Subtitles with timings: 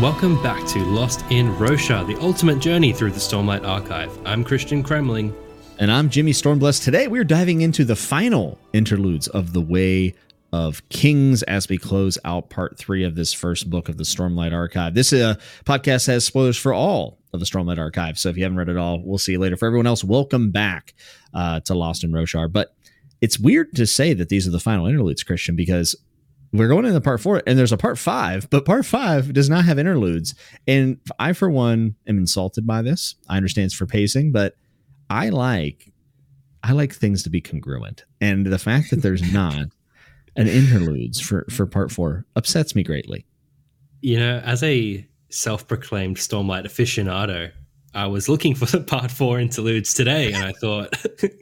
[0.00, 4.16] Welcome back to Lost in Roshar, the ultimate journey through the Stormlight Archive.
[4.24, 5.34] I'm Christian Kremling.
[5.80, 6.84] And I'm Jimmy Stormblessed.
[6.84, 10.14] Today we're diving into the final interludes of the Way
[10.52, 14.52] of Kings as we close out part three of this first book of the Stormlight
[14.52, 14.94] Archive.
[14.94, 15.34] This uh,
[15.64, 18.20] podcast has spoilers for all of the Stormlight Archive.
[18.20, 19.56] So if you haven't read it all, we'll see you later.
[19.56, 20.94] For everyone else, welcome back
[21.34, 22.52] uh, to Lost in Roshar.
[22.52, 22.72] But
[23.20, 25.96] it's weird to say that these are the final interludes, Christian, because
[26.52, 29.64] we're going into part four and there's a part five, but part five does not
[29.64, 30.34] have interludes.
[30.66, 33.16] And I, for one, am insulted by this.
[33.28, 34.54] I understand it's for pacing, but
[35.10, 35.92] I like
[36.62, 38.04] I like things to be congruent.
[38.20, 39.66] And the fact that there's not
[40.36, 43.26] an interludes for, for part four upsets me greatly.
[44.00, 47.50] You know, as a self-proclaimed Stormlight aficionado,
[47.94, 50.94] I was looking for the part four interludes today, and I thought,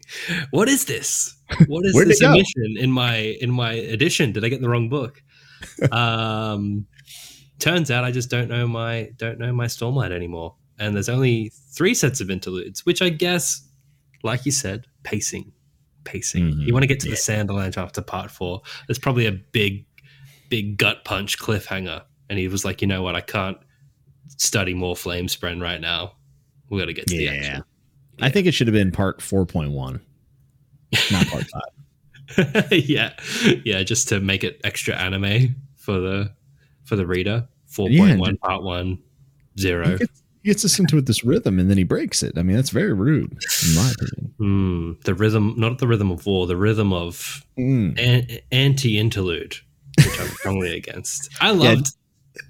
[0.51, 1.36] "What is this?
[1.67, 4.33] What is this omission in my in my edition?
[4.33, 5.23] Did I get the wrong book?"
[5.93, 6.87] um,
[7.59, 11.53] turns out I just don't know my don't know my Stormlight anymore, and there's only
[11.73, 13.67] three sets of interludes, which I guess,
[14.23, 15.53] like you said, pacing,
[16.05, 16.51] pacing.
[16.51, 16.63] Mm-hmm.
[16.63, 17.15] You want to get to yeah.
[17.15, 18.63] the Sanderlanche after part four.
[18.89, 19.87] There's probably a big,
[20.49, 23.15] big gut punch cliffhanger, and he was like, "You know what?
[23.15, 23.59] I can't."
[24.39, 26.13] study more Flamespren right now
[26.69, 27.31] we got to get to yeah.
[27.31, 27.65] the action.
[28.19, 28.27] Yeah.
[28.27, 30.01] I think it should have been part 4.1,
[31.11, 31.45] not part
[32.37, 32.73] 5.
[32.73, 33.13] yeah.
[33.65, 36.33] Yeah, just to make it extra anime for the
[36.85, 37.49] for the reader.
[37.71, 38.99] 4.1 yeah, part 1
[39.59, 39.85] 0.
[39.85, 42.39] He gets, he gets us into with this rhythm and then he breaks it.
[42.39, 44.35] I mean, that's very rude in my opinion.
[44.41, 47.99] Mm, the rhythm, not the rhythm of war, the rhythm of mm.
[47.99, 49.57] an, anti-interlude,
[49.99, 51.31] which I'm strongly against.
[51.41, 51.93] I loved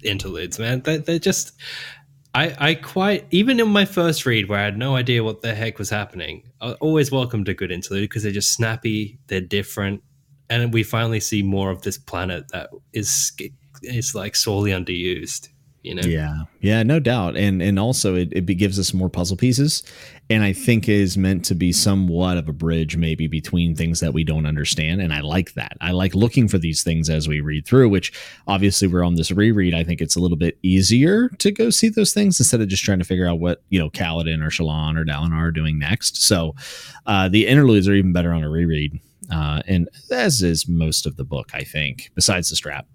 [0.03, 0.11] yeah.
[0.11, 0.81] interludes, man.
[0.81, 1.53] They, they're just
[2.37, 5.55] I, I quite even in my first read where I had no idea what the
[5.55, 6.43] heck was happening.
[6.59, 10.01] Always welcomed a good interlude because they're just snappy, they're different,
[10.49, 13.31] and we finally see more of this planet that is
[13.83, 15.49] is like sorely underused
[15.83, 16.01] you know?
[16.05, 16.43] Yeah.
[16.59, 17.37] Yeah no doubt.
[17.37, 19.83] And and also it, it gives us more puzzle pieces
[20.29, 24.13] and i think is meant to be somewhat of a bridge maybe between things that
[24.13, 25.01] we don't understand.
[25.01, 25.77] And i like that.
[25.81, 28.11] I like looking for these things as we read through which
[28.47, 29.73] obviously we're on this reread.
[29.73, 32.83] I think it's a little bit easier to go see those things instead of just
[32.83, 36.17] trying to figure out what you know Kaladin or Shallan or Dalinar are doing next.
[36.17, 36.55] So
[37.05, 38.99] uh, the interludes are even better on a reread
[39.31, 42.87] uh, and as is most of the book, I think, besides the strap.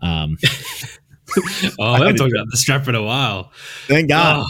[0.00, 0.36] Um,
[1.78, 3.52] oh, I haven't talked about the strap in a while.
[3.86, 4.44] Thank God.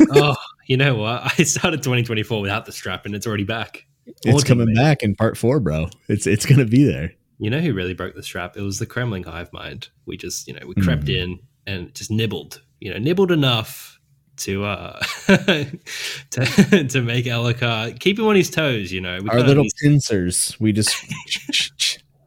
[0.00, 0.36] Oh, oh,
[0.66, 1.22] you know what?
[1.38, 3.86] I started 2024 without the strap, and it's already back.
[4.22, 5.88] It's coming back in part four, bro.
[6.08, 7.12] It's it's gonna be there.
[7.38, 8.56] You know who really broke the strap?
[8.56, 9.88] It was the Kremling hive mind.
[10.04, 11.16] We just, you know, we crept mm.
[11.16, 12.60] in and just nibbled.
[12.80, 13.98] You know, nibbled enough
[14.38, 18.92] to uh to to make Elhokar keep him on his toes.
[18.92, 20.58] You know, we our little pincers.
[20.58, 20.96] We just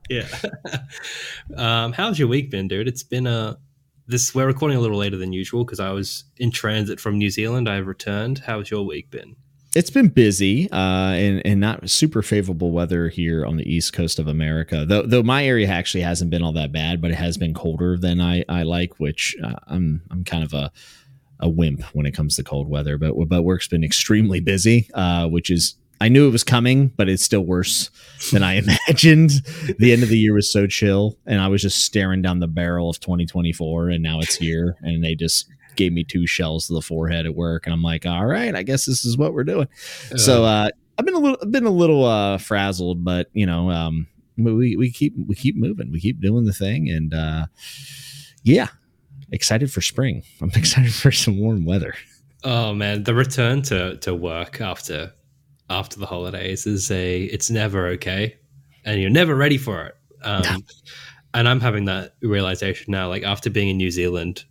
[0.09, 0.27] yeah.
[1.55, 2.87] um, how's your week been, dude?
[2.87, 3.57] It's been a
[4.07, 7.29] this we're recording a little later than usual because I was in transit from New
[7.29, 7.69] Zealand.
[7.69, 8.39] I've returned.
[8.39, 9.35] How's your week been?
[9.75, 14.19] It's been busy uh, and and not super favorable weather here on the east coast
[14.19, 14.85] of America.
[14.87, 17.97] Though though my area actually hasn't been all that bad, but it has been colder
[17.97, 20.71] than I I like, which uh, I'm I'm kind of a
[21.39, 22.97] a wimp when it comes to cold weather.
[22.97, 27.07] But but work's been extremely busy, uh, which is I knew it was coming, but
[27.07, 27.89] it's still worse
[28.31, 28.53] than I
[28.87, 29.31] imagined.
[29.79, 32.47] the end of the year was so chill, and I was just staring down the
[32.47, 36.73] barrel of 2024, and now it's here, and they just gave me two shells to
[36.73, 39.43] the forehead at work, and I'm like, all right, I guess this is what we're
[39.43, 39.67] doing.
[40.11, 43.45] Uh, so uh, I've been a little, I've been a little uh, frazzled, but you
[43.45, 47.45] know, um, we we keep we keep moving, we keep doing the thing, and uh,
[48.43, 48.67] yeah,
[49.31, 50.23] excited for spring.
[50.41, 51.95] I'm excited for some warm weather.
[52.43, 55.13] Oh man, the return to to work after
[55.69, 58.35] after the holidays is a it's never okay
[58.85, 59.95] and you're never ready for it.
[60.23, 60.63] Um,
[61.33, 64.45] and i'm having that realization now like after being in new zealand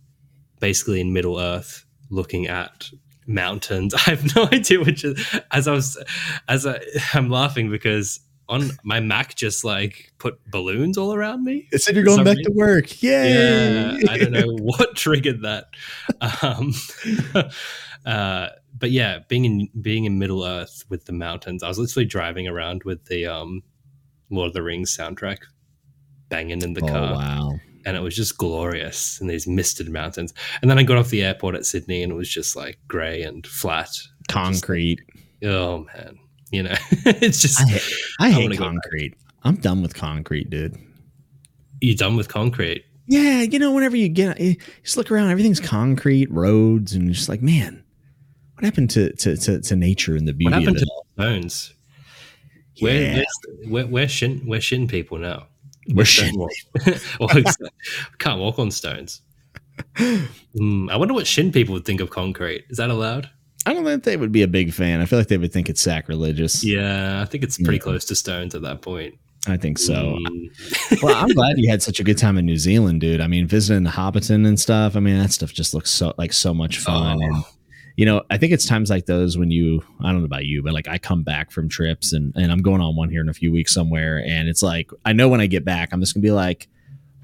[0.59, 2.89] basically in middle earth looking at
[3.25, 6.01] mountains i have no idea which is as i was
[6.47, 6.79] as I,
[7.13, 8.19] i'm laughing because
[8.49, 11.67] on my mac just like put balloons all around me.
[11.71, 12.51] It said you're going back reason.
[12.51, 13.01] to work.
[13.01, 13.97] Yay!
[14.03, 15.67] yeah i don't know what triggered that.
[16.41, 16.73] Um
[18.05, 18.49] uh
[18.83, 22.49] but yeah, being in being in Middle Earth with the mountains, I was literally driving
[22.49, 23.63] around with the um,
[24.29, 25.37] Lord of the Rings soundtrack
[26.27, 27.13] banging in the oh, car.
[27.13, 27.51] Wow.
[27.85, 30.33] And it was just glorious in these misted mountains.
[30.61, 33.21] And then I got off the airport at Sydney and it was just like grey
[33.21, 33.89] and flat.
[34.27, 34.99] Concrete.
[35.41, 36.19] Just, oh man.
[36.51, 36.75] You know,
[37.05, 39.15] it's just I, hate, I hate concrete.
[39.43, 40.75] I'm done with concrete, dude.
[41.79, 42.83] You done with concrete?
[43.07, 47.29] Yeah, you know, whenever you get, you just look around, everything's concrete, roads, and just
[47.29, 47.82] like, man,
[48.53, 50.53] what happened to to to, to nature and the beauty?
[50.53, 51.73] What happened to stones?
[52.75, 52.87] Yeah.
[52.87, 53.25] Where,
[53.67, 55.47] where, where shin where shin people now?
[55.89, 56.35] We're shin.
[56.37, 57.29] well,
[58.19, 59.21] can't walk on stones.
[59.95, 62.65] mm, I wonder what Shin people would think of Concrete.
[62.69, 63.29] Is that allowed?
[63.65, 64.99] I don't think they would be a big fan.
[65.01, 66.63] I feel like they would think it's sacrilegious.
[66.63, 67.83] Yeah, I think it's pretty yeah.
[67.83, 69.15] close to Stones at that point.
[69.47, 69.93] I think so.
[69.93, 71.03] Mm.
[71.03, 73.19] well, I'm glad you had such a good time in New Zealand, dude.
[73.19, 74.95] I mean, visiting the Hobbiton and stuff.
[74.95, 77.19] I mean, that stuff just looks so like so much fun.
[77.21, 77.47] Oh.
[77.95, 80.63] You know, I think it's times like those when you, I don't know about you,
[80.63, 83.29] but like I come back from trips and, and I'm going on one here in
[83.29, 84.23] a few weeks somewhere.
[84.25, 86.67] And it's like, I know when I get back, I'm just gonna be like,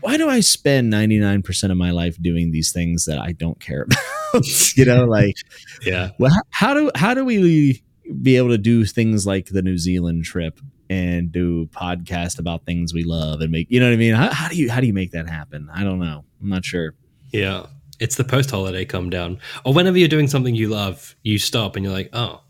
[0.01, 3.87] why do I spend 99% of my life doing these things that I don't care
[4.33, 4.77] about?
[4.77, 5.35] you know, like,
[5.85, 6.11] yeah.
[6.19, 7.83] Well, how, how do, how do we
[8.21, 12.93] be able to do things like the New Zealand trip and do podcast about things
[12.93, 14.13] we love and make, you know what I mean?
[14.13, 15.69] How, how do you, how do you make that happen?
[15.73, 16.23] I don't know.
[16.41, 16.95] I'm not sure.
[17.31, 17.67] Yeah.
[17.99, 19.39] It's the post holiday come down.
[19.65, 22.41] Or whenever you're doing something you love, you stop and you're like, oh,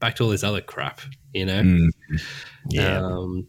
[0.00, 1.00] back to all this other crap,
[1.32, 1.62] you know?
[1.62, 1.88] Mm.
[2.68, 2.98] Yeah.
[2.98, 3.46] Um,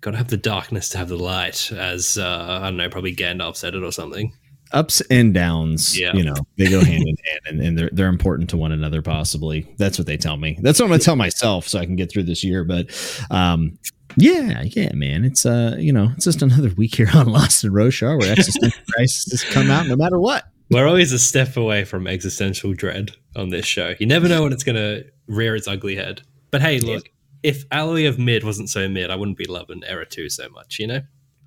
[0.00, 3.56] gotta have the darkness to have the light, as uh, I don't know, probably Gandalf
[3.56, 4.32] said it or something.
[4.72, 6.12] Ups and downs, yeah.
[6.14, 9.02] you know, they go hand in hand and, and, they're they're important to one another,
[9.02, 9.72] possibly.
[9.78, 10.58] That's what they tell me.
[10.60, 12.64] That's what I'm gonna tell myself so I can get through this year.
[12.64, 12.90] But
[13.30, 13.78] um
[14.16, 15.24] yeah, yeah, man.
[15.24, 18.82] It's uh, you know, it's just another week here on Lost in Roshar where existential
[18.92, 20.44] crisis has come out no matter what.
[20.70, 23.94] We're always a step away from existential dread on this show.
[23.98, 26.22] You never know when it's going to rear its ugly head.
[26.50, 27.08] But hey, look,
[27.42, 30.78] if Alloy of Mid wasn't so mid, I wouldn't be loving Era 2 so much,
[30.78, 31.00] you know?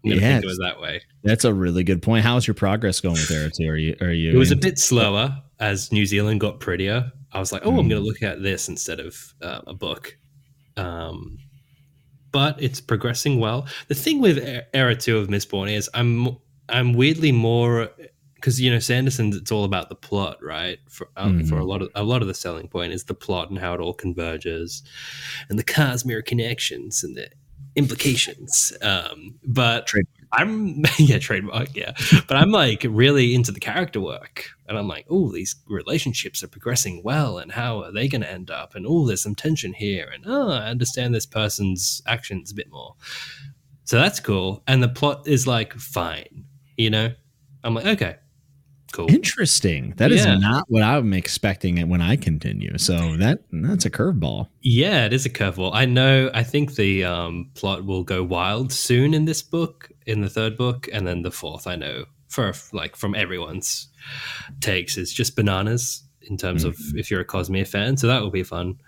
[0.03, 1.01] I'm gonna think of it that way.
[1.23, 2.23] That's a really good point.
[2.23, 3.67] How's your progress going with Era 2?
[3.67, 7.11] Are you are you It was a bit slower as New Zealand got prettier.
[7.33, 7.79] I was like, oh, mm.
[7.79, 10.15] I'm gonna look at this instead of uh, a book.
[10.77, 11.39] Um
[12.31, 13.67] but it's progressing well.
[13.87, 14.37] The thing with
[14.73, 16.37] Era 2 of Mistborn is I'm
[16.69, 17.89] I'm weirdly more
[18.37, 20.79] because you know Sanderson, it's all about the plot, right?
[20.87, 21.49] For um, mm.
[21.49, 23.73] for a lot of a lot of the selling point is the plot and how
[23.73, 24.83] it all converges,
[25.49, 27.29] and the Cosmere connections and the
[27.75, 28.73] implications.
[28.81, 30.13] Um, but trademark.
[30.33, 31.93] I'm yeah trademark yeah,
[32.27, 36.47] but I'm like really into the character work, and I'm like, oh, these relationships are
[36.47, 38.75] progressing well, and how are they going to end up?
[38.75, 42.71] And oh, there's some tension here, and oh, I understand this person's actions a bit
[42.71, 42.95] more.
[43.85, 46.45] So that's cool, and the plot is like fine,
[46.75, 47.13] you know.
[47.63, 48.17] I'm like, okay,
[48.97, 49.11] Cool.
[49.11, 49.93] Interesting.
[49.97, 50.17] That yeah.
[50.17, 52.79] is not what I'm expecting when I continue.
[52.79, 54.47] So that that's a curveball.
[54.61, 55.69] Yeah, it is a curveball.
[55.71, 56.31] I know.
[56.33, 60.57] I think the um, plot will go wild soon in this book, in the third
[60.57, 61.67] book, and then the fourth.
[61.67, 63.87] I know for like from everyone's
[64.61, 66.69] takes is just bananas in terms mm-hmm.
[66.69, 67.97] of if you're a Cosmere fan.
[67.97, 68.81] So that will be fun.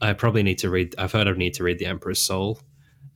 [0.00, 0.94] I probably need to read.
[0.96, 2.60] I've heard I need to read the Emperor's Soul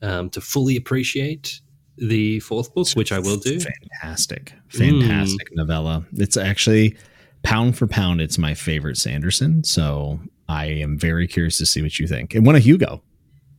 [0.01, 1.61] um, to fully appreciate
[2.01, 3.59] the fourth book, which I will do.
[3.59, 5.55] Fantastic, fantastic mm.
[5.55, 6.05] novella.
[6.13, 6.97] It's actually
[7.43, 9.63] pound for pound, it's my favorite Sanderson.
[9.63, 10.19] So
[10.49, 12.35] I am very curious to see what you think.
[12.35, 13.01] And won a Hugo.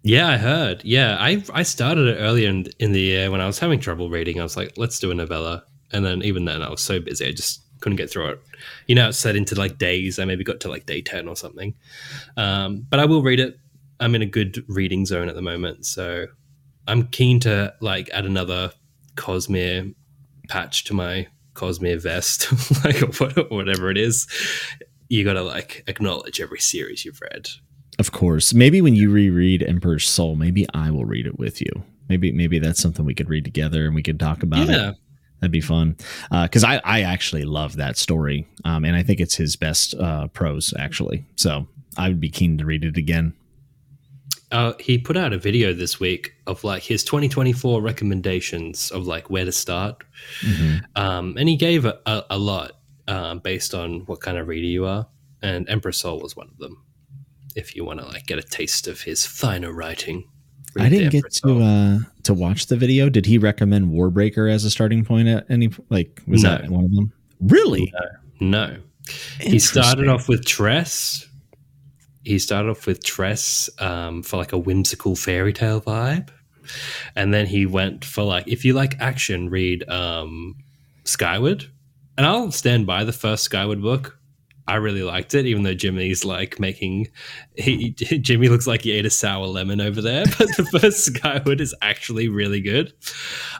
[0.02, 0.82] Yeah, I heard.
[0.84, 4.10] Yeah, I I started it earlier in, in the year when I was having trouble
[4.10, 4.40] reading.
[4.40, 7.26] I was like, let's do a novella, and then even then I was so busy,
[7.26, 8.40] I just couldn't get through it.
[8.88, 10.18] You know, it's set into like days.
[10.18, 11.74] I maybe got to like day ten or something.
[12.36, 13.58] Um, but I will read it.
[14.00, 16.26] I'm in a good reading zone at the moment, so
[16.86, 18.72] I'm keen to like add another
[19.16, 19.94] Cosmere
[20.48, 22.50] patch to my Cosmere vest,
[22.84, 24.26] like whatever it is.
[25.08, 27.48] You got to like acknowledge every series you've read.
[27.98, 28.54] Of course.
[28.54, 31.84] Maybe when you reread Emperor's Soul, maybe I will read it with you.
[32.08, 34.90] Maybe maybe that's something we could read together and we could talk about yeah.
[34.90, 34.96] it.
[35.40, 35.96] That'd be fun.
[36.30, 38.46] Because uh, I, I actually love that story.
[38.64, 41.24] Um, and I think it's his best uh, prose, actually.
[41.34, 41.66] So
[41.96, 43.34] I would be keen to read it again.
[44.52, 49.30] Uh, he put out a video this week of like his 2024 recommendations of like
[49.30, 50.04] where to start,
[50.42, 50.78] mm-hmm.
[50.94, 52.72] um, and he gave a, a, a lot
[53.08, 55.06] uh, based on what kind of reader you are,
[55.40, 56.84] and Emperor Soul was one of them.
[57.56, 60.28] If you want to like get a taste of his finer writing,
[60.78, 63.08] I didn't get to uh, to watch the video.
[63.08, 66.50] Did he recommend Warbreaker as a starting point at any like was no.
[66.50, 67.12] that one of them?
[67.40, 67.92] Really?
[68.40, 68.68] No.
[68.68, 68.76] no.
[69.40, 71.26] He started off with Tress,
[72.24, 76.30] he started off with Tress um, for like a whimsical fairy tale vibe,
[77.16, 80.56] and then he went for like if you like action, read um,
[81.04, 81.70] Skyward,
[82.16, 84.18] and I'll stand by the first Skyward book.
[84.68, 87.08] I really liked it, even though Jimmy's like making
[87.56, 90.24] he Jimmy looks like he ate a sour lemon over there.
[90.38, 92.92] But the first Skyward is actually really good.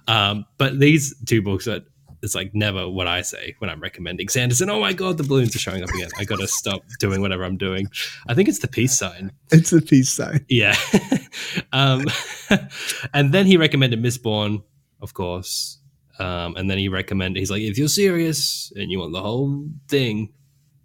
[0.07, 1.81] Um, but these two books are
[2.23, 4.71] it's like never what I say when I'm recommending Sanderson.
[4.71, 6.09] Oh my god, the balloons are showing up again.
[6.19, 7.89] I gotta stop doing whatever I'm doing.
[8.29, 9.33] I think it's the peace sign.
[9.51, 10.47] It's the peace sign.
[10.49, 10.77] Yeah.
[11.73, 12.07] um,
[13.15, 14.63] and then he recommended Mistborn,
[15.01, 15.79] of course.
[16.19, 19.67] Um, and then he recommended he's like, if you're serious and you want the whole
[19.89, 20.33] thing,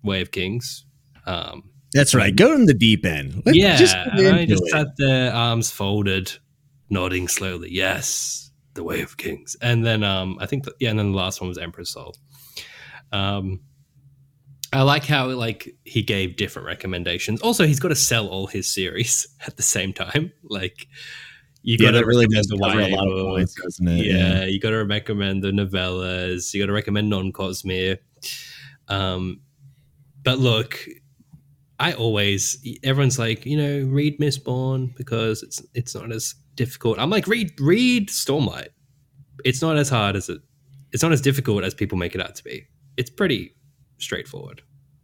[0.03, 0.85] Way of Kings.
[1.25, 2.35] Um, That's right.
[2.35, 3.43] Go in the deep end.
[3.45, 6.31] Let's yeah, just I just had the arms folded,
[6.89, 7.69] nodding slowly.
[7.71, 8.46] Yes,
[8.77, 11.41] the Way of Kings, and then um, I think the, yeah, and then the last
[11.41, 12.15] one was Emperor's Soul.
[13.11, 13.59] Um,
[14.73, 17.41] I like how like he gave different recommendations.
[17.41, 20.31] Also, he's got to sell all his series at the same time.
[20.43, 20.87] Like
[21.63, 24.05] you got to really does the YA a lot of points, doesn't it?
[24.05, 24.45] Yeah, yeah.
[24.45, 26.53] you got to recommend the novellas.
[26.53, 27.97] You got to recommend non Cosmere.
[28.87, 29.41] Um,
[30.23, 30.85] but look,
[31.79, 36.99] I always everyone's like, you know, read Mistborn because it's it's not as difficult.
[36.99, 38.69] I'm like, read read Stormlight.
[39.45, 40.41] It's not as hard as it.
[40.91, 42.67] It's not as difficult as people make it out to be.
[42.97, 43.55] It's pretty
[43.97, 44.61] straightforward.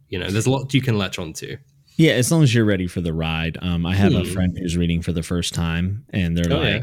[0.08, 1.56] You know, there's a lot you can latch onto.
[1.96, 3.56] Yeah, as long as you're ready for the ride.
[3.62, 4.18] Um, I have hmm.
[4.18, 6.82] a friend who's reading for the first time, and they're oh, like, yeah.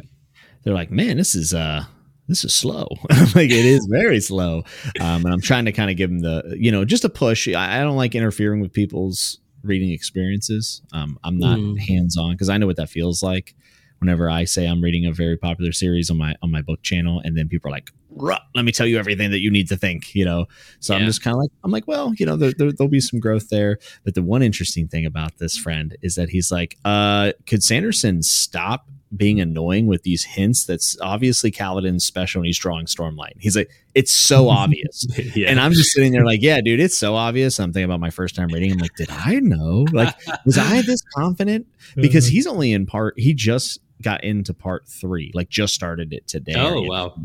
[0.63, 1.84] they're like, man, this is uh,
[2.28, 2.88] this is slow.
[3.36, 4.63] like it is very slow.
[5.00, 7.48] Um, and I'm trying to kind of give them the, you know, just a push.
[7.48, 10.82] I, I don't like interfering with people's reading experiences.
[10.94, 11.78] Um, I'm not mm.
[11.78, 13.54] hands on because I know what that feels like.
[14.01, 17.22] Whenever I say I'm reading a very popular series on my on my book channel,
[17.24, 20.15] and then people are like, "Let me tell you everything that you need to think,"
[20.15, 20.48] you know.
[20.79, 21.00] So yeah.
[21.00, 23.20] I'm just kind of like, I'm like, well, you know, there, there, there'll be some
[23.20, 23.77] growth there.
[24.03, 28.24] But the one interesting thing about this friend is that he's like, uh, could Sanderson
[28.24, 33.34] stop being annoying with these hints that's obviously Kaladin's special and he's drawing Stormlight.
[33.39, 35.05] He's like, it's so obvious.
[35.36, 35.50] yeah.
[35.50, 37.60] And I'm just sitting there like, yeah, dude, it's so obvious.
[37.60, 38.72] I'm thinking about my first time reading.
[38.72, 39.86] I'm like, did I know?
[39.91, 40.15] Like,
[40.46, 41.67] was I this confident?
[41.96, 42.31] Because uh-huh.
[42.31, 46.55] he's only in part, he just got into part three, like just started it today.
[46.58, 47.15] Oh, wow.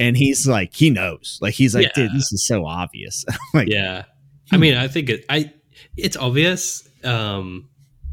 [0.00, 1.38] And he's like, he knows.
[1.40, 1.92] Like, he's like, yeah.
[1.94, 3.24] dude, this is so obvious.
[3.54, 4.04] like, yeah.
[4.50, 5.52] I mean, I think it, I,
[5.96, 6.88] it's obvious.
[7.04, 7.68] Um,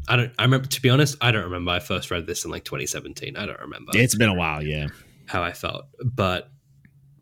[0.08, 0.32] I don't.
[0.38, 0.68] I remember.
[0.68, 1.72] To be honest, I don't remember.
[1.72, 3.36] I first read this in like 2017.
[3.36, 3.92] I don't remember.
[3.94, 4.62] It's been a while.
[4.62, 4.86] Yeah.
[5.26, 6.48] How I felt, but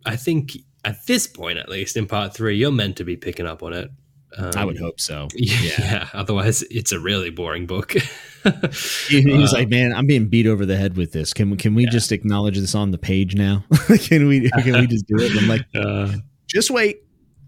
[0.04, 0.52] I think
[0.84, 3.72] at this point, at least in part three, you're meant to be picking up on
[3.72, 3.90] it.
[4.36, 5.28] Um, I would hope so.
[5.34, 5.58] Yeah.
[5.78, 6.08] yeah.
[6.12, 7.92] Otherwise, it's a really boring book.
[9.08, 11.32] he was like, "Man, I'm being beat over the head with this.
[11.32, 11.90] Can we can we yeah.
[11.90, 13.64] just acknowledge this on the page now?
[14.00, 17.00] can we can we just do it?" And I'm like, uh, "Just wait.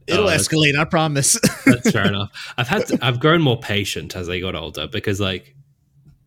[0.06, 0.78] It'll oh, escalate.
[0.78, 1.38] I promise.
[1.66, 2.30] that's fair enough.
[2.56, 5.56] I've had to, I've grown more patient as I got older because like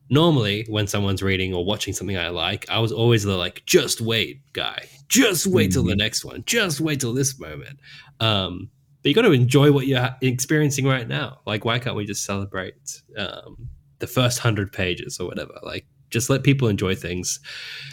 [0.10, 4.02] normally when someone's reading or watching something I like, I was always the like just
[4.02, 4.88] wait guy.
[5.08, 5.74] Just wait mm-hmm.
[5.74, 6.00] till the mm-hmm.
[6.00, 6.44] next one.
[6.46, 7.80] Just wait till this moment.
[8.20, 8.70] Um,
[9.02, 11.40] but you got to enjoy what you're experiencing right now.
[11.46, 15.54] Like why can't we just celebrate um, the first hundred pages or whatever?
[15.64, 17.40] Like just let people enjoy things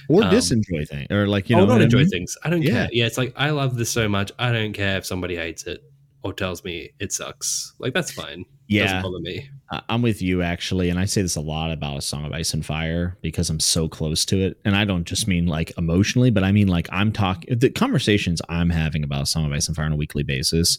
[0.09, 2.11] or um, disenjoy things or like you know not enjoy I mean?
[2.11, 2.73] things i don't yeah.
[2.73, 5.65] care yeah it's like i love this so much i don't care if somebody hates
[5.65, 5.83] it
[6.23, 9.49] or tells me it sucks like that's fine yeah doesn't bother me
[9.89, 12.53] i'm with you actually and i say this a lot about a song of ice
[12.53, 16.31] and fire because i'm so close to it and i don't just mean like emotionally
[16.31, 19.69] but i mean like i'm talking the conversations i'm having about a song of ice
[19.69, 20.79] and fire on a weekly basis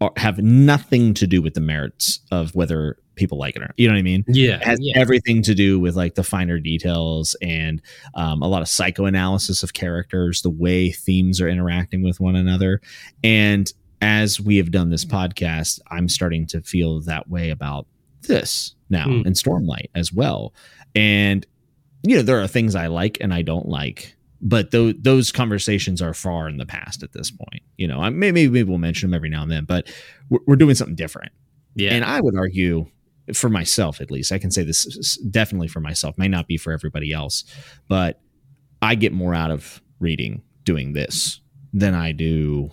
[0.00, 3.88] are, have nothing to do with the merits of whether people like it or you
[3.88, 4.24] know what I mean?
[4.28, 4.98] Yeah, it has yeah.
[4.98, 7.82] everything to do with like the finer details and
[8.14, 12.80] um, a lot of psychoanalysis of characters, the way themes are interacting with one another,
[13.22, 17.86] and as we have done this podcast, I'm starting to feel that way about
[18.22, 19.26] this now mm.
[19.26, 20.54] and Stormlight as well,
[20.94, 21.44] and
[22.04, 26.00] you know there are things I like and I don't like but th- those conversations
[26.00, 27.62] are far in the past at this point.
[27.76, 29.90] You know, I, maybe maybe we'll mention them every now and then, but
[30.28, 31.32] we're, we're doing something different.
[31.74, 32.86] Yeah, and I would argue
[33.34, 36.72] for myself at least i can say this definitely for myself may not be for
[36.72, 37.44] everybody else
[37.88, 38.20] but
[38.82, 41.40] i get more out of reading doing this
[41.72, 42.70] than i do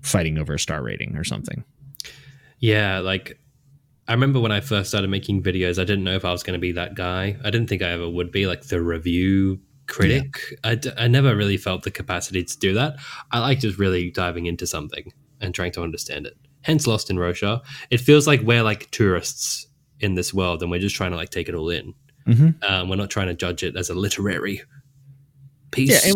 [0.00, 1.64] fighting over a star rating or something
[2.58, 3.38] yeah like
[4.08, 6.58] i remember when i first started making videos i didn't know if i was going
[6.58, 10.38] to be that guy i didn't think i ever would be like the review critic
[10.50, 10.70] yeah.
[10.70, 12.96] I, d- I never really felt the capacity to do that
[13.32, 17.16] i like just really diving into something and trying to understand it hence lost in
[17.16, 17.62] Roshar.
[17.90, 19.68] It feels like we're like tourists
[20.00, 21.94] in this world, and we're just trying to like take it all in.
[22.26, 22.64] Mm-hmm.
[22.68, 24.62] Um, we're not trying to judge it as a literary
[25.70, 26.06] piece.
[26.06, 26.12] Yeah,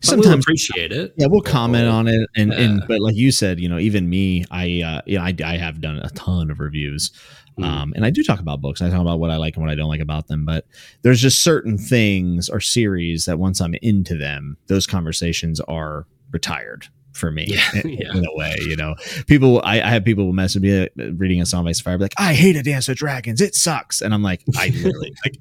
[0.00, 1.14] sometimes we'll appreciate it.
[1.16, 2.60] Yeah, we'll comment on it, and yeah.
[2.60, 5.56] and but like you said, you know, even me, I uh, you know, I, I
[5.56, 7.10] have done a ton of reviews.
[7.58, 7.64] Mm.
[7.64, 8.82] Um, and I do talk about books.
[8.82, 10.44] I talk about what I like and what I don't like about them.
[10.44, 10.66] But
[11.02, 16.88] there's just certain things or series that once I'm into them, those conversations are retired
[17.16, 18.12] for me yeah, in, yeah.
[18.14, 18.56] in, a way.
[18.60, 18.94] You know,
[19.26, 22.34] people, I, I have people message me uh, reading a song by Fire, like, I
[22.34, 23.40] hate a Dance with Dragons.
[23.40, 24.02] It sucks.
[24.02, 25.38] And I'm like, I literally like,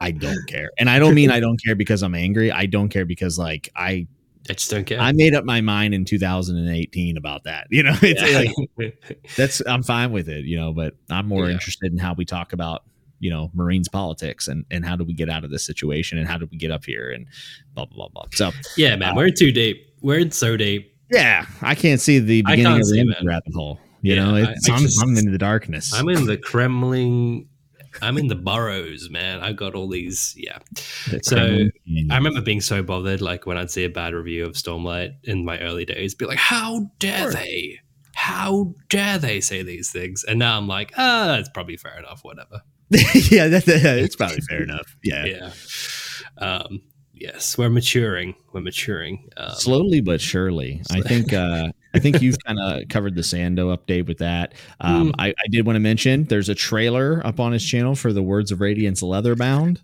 [0.00, 0.70] I don't care.
[0.78, 2.50] And I don't mean I don't care because I'm angry.
[2.50, 4.06] I don't care because like I
[4.48, 5.00] I just don't care.
[5.00, 7.66] I made up my mind in 2018 about that.
[7.70, 8.52] You know, it's yeah.
[8.76, 10.44] like that's I'm fine with it.
[10.44, 11.52] You know, but I'm more yeah.
[11.52, 12.84] interested in how we talk about
[13.20, 16.28] you know Meereenese politics and and how do we get out of this situation and
[16.28, 17.26] how do we get up here and
[17.74, 18.28] blah blah blah blah.
[18.32, 19.94] So yeah, man, uh, we're too deep.
[20.02, 20.94] We're in so deep.
[21.10, 23.78] Yeah, I can't see the beginning of the rabbit hole.
[24.02, 25.94] You yeah, know, it's, I, I I'm, just, I'm, in the darkness.
[25.94, 27.46] I'm in the Kremling.
[28.02, 29.40] I'm in the burrows, man.
[29.40, 30.34] I've got all these.
[30.36, 30.58] Yeah.
[31.22, 31.68] So.
[32.10, 35.44] I remember being so bothered, like when I'd see a bad review of Stormlight in
[35.44, 37.80] my early days, be like, "How dare they?
[38.14, 40.24] how dare they say these things?
[40.24, 42.20] And now I'm like, ah, that's probably fair enough.
[42.22, 42.62] Whatever.
[42.90, 44.96] yeah, that, that, it's probably fair enough.
[45.02, 45.24] Yeah.
[45.34, 45.50] Yeah.
[46.38, 46.82] Um,
[47.12, 48.34] yes, we're maturing.
[48.52, 50.82] We're maturing um, slowly but surely.
[50.90, 51.32] I think.
[51.32, 54.54] Uh, I think you've kind of covered the Sando update with that.
[54.80, 55.14] Um, mm.
[55.18, 58.22] I, I, did want to mention there's a trailer up on his channel for the
[58.22, 59.80] Words of Radiance Leatherbound.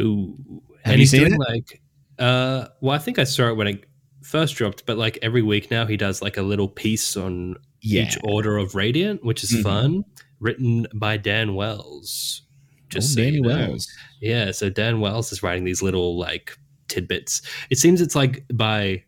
[0.00, 0.36] Ooh,
[0.82, 1.38] have and you seen it?
[1.38, 1.80] Like,
[2.18, 3.84] uh, well, I think I saw it when it
[4.22, 8.02] first dropped, but like every week now, he does like a little piece on yeah.
[8.02, 9.62] each order of Radiant, which is mm-hmm.
[9.62, 10.04] fun.
[10.40, 12.42] Written by Dan Wells.
[12.90, 13.88] Just oh, so Danny Wells.
[14.20, 17.40] Yeah, so Dan Wells is writing these little like tidbits.
[17.70, 19.04] It seems it's like by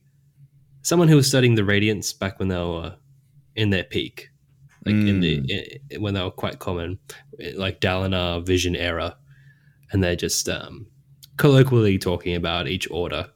[0.86, 2.94] someone who was studying the Radiants back when they were
[3.56, 4.30] in their peak,
[4.84, 5.08] like mm.
[5.08, 5.78] in the mm.
[5.90, 7.00] in, when they were quite common,
[7.54, 9.16] like Dalinar Vision era,
[9.90, 10.86] and they're just um,
[11.38, 13.28] colloquially talking about each order.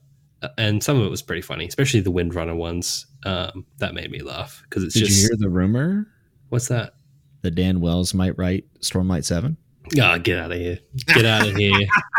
[0.56, 3.06] And some of it was pretty funny, especially the Windrunner ones.
[3.24, 5.20] Um, that made me laugh because it's Did just.
[5.20, 6.06] you hear the rumor?
[6.50, 6.94] What's that?
[7.42, 9.56] That Dan Wells might write Stormlight Seven.
[10.00, 10.78] Oh, get out of here.
[11.06, 11.72] Get out of here.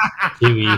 [0.42, 0.78] Jimmy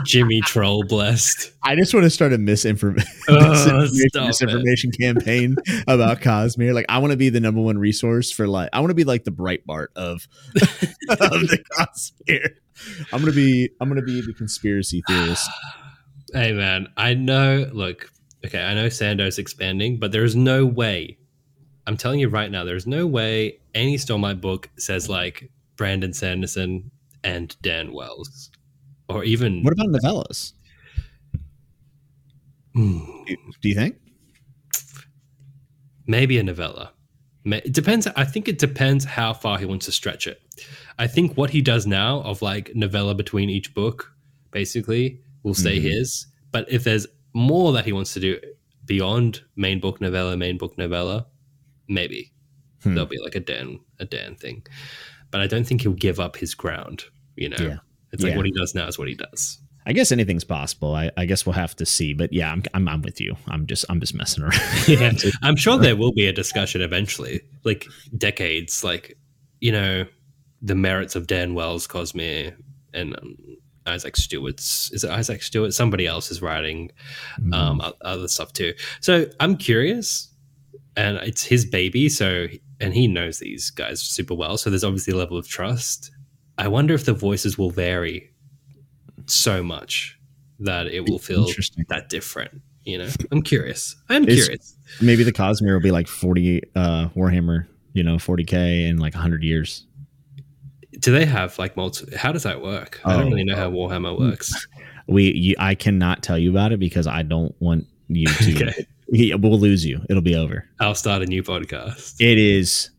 [0.04, 1.52] Jimmy Troll blessed.
[1.62, 3.88] I just want to start a misinform- oh,
[4.26, 5.56] misinformation, campaign
[5.88, 6.74] about Cosmere.
[6.74, 9.04] Like I want to be the number one resource for like I want to be
[9.04, 12.54] like the Breitbart of, of the Cosmere.
[13.12, 15.48] I'm gonna be I'm gonna be the conspiracy theorist.
[16.32, 18.10] hey man, I know look,
[18.44, 21.18] okay, I know Sando's expanding, but there's no way
[21.86, 26.90] I'm telling you right now, there's no way any Stormlight book says like Brandon Sanderson
[27.24, 28.49] and Dan Wells,
[29.10, 30.52] or even what about novellas?
[32.76, 33.26] Mm.
[33.60, 33.96] Do you think?
[36.06, 36.92] Maybe a novella.
[37.44, 38.06] It depends.
[38.06, 40.40] I think it depends how far he wants to stretch it.
[40.98, 44.12] I think what he does now of like novella between each book,
[44.50, 45.88] basically, will stay mm-hmm.
[45.88, 46.26] his.
[46.52, 48.38] But if there's more that he wants to do
[48.84, 51.26] beyond main book novella, main book novella,
[51.88, 52.32] maybe
[52.82, 52.94] hmm.
[52.94, 54.64] there'll be like a Dan a Dan thing
[55.30, 57.04] but I don't think he'll give up his ground.
[57.36, 57.76] You know, yeah.
[58.12, 59.58] It's like what he does now is what he does.
[59.86, 60.94] I guess anything's possible.
[60.94, 62.12] I, I, guess we'll have to see.
[62.12, 63.36] But yeah, I'm, I'm, I'm with you.
[63.48, 64.60] I'm just I'm just messing around.
[64.88, 69.16] yeah, I'm sure there will be a discussion eventually, like decades, like
[69.60, 70.04] you know,
[70.60, 72.54] the merits of Dan Wells, Cosmere,
[72.92, 73.36] and um,
[73.86, 74.90] Isaac Stewart's.
[74.92, 75.72] Is it Isaac Stewart?
[75.72, 76.90] Somebody else is writing
[77.40, 77.54] mm.
[77.54, 78.74] um, other stuff too.
[79.00, 80.32] So I'm curious,
[80.96, 82.08] and it's his baby.
[82.10, 82.48] So
[82.80, 84.56] and he knows these guys super well.
[84.56, 86.10] So there's obviously a level of trust.
[86.60, 88.30] I wonder if the voices will vary
[89.26, 90.18] so much
[90.58, 91.46] that it will feel
[91.88, 92.60] that different.
[92.84, 93.96] You know, I'm curious.
[94.10, 94.76] I'm it's, curious.
[95.00, 99.42] Maybe the Cosmere will be like 40 uh, Warhammer, you know, 40k in like 100
[99.42, 99.86] years.
[100.98, 102.14] Do they have like multi?
[102.14, 103.00] How does that work?
[103.06, 104.66] Oh, I don't really know how Warhammer works.
[105.06, 108.86] We, you, I cannot tell you about it because I don't want you to okay
[109.10, 110.00] we'll lose you.
[110.08, 110.68] It'll be over.
[110.78, 112.20] I'll start a new podcast.
[112.20, 112.90] It is.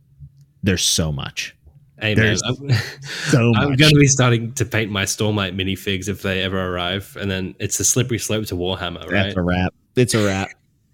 [0.61, 1.55] There's so much.
[2.01, 2.69] Hey man, I'm,
[3.29, 7.15] so I'm going to be starting to paint my Stormlight minifigs if they ever arrive,
[7.19, 9.03] and then it's a slippery slope to Warhammer.
[9.03, 9.11] Right?
[9.11, 9.73] That's a wrap.
[9.95, 10.49] It's a wrap.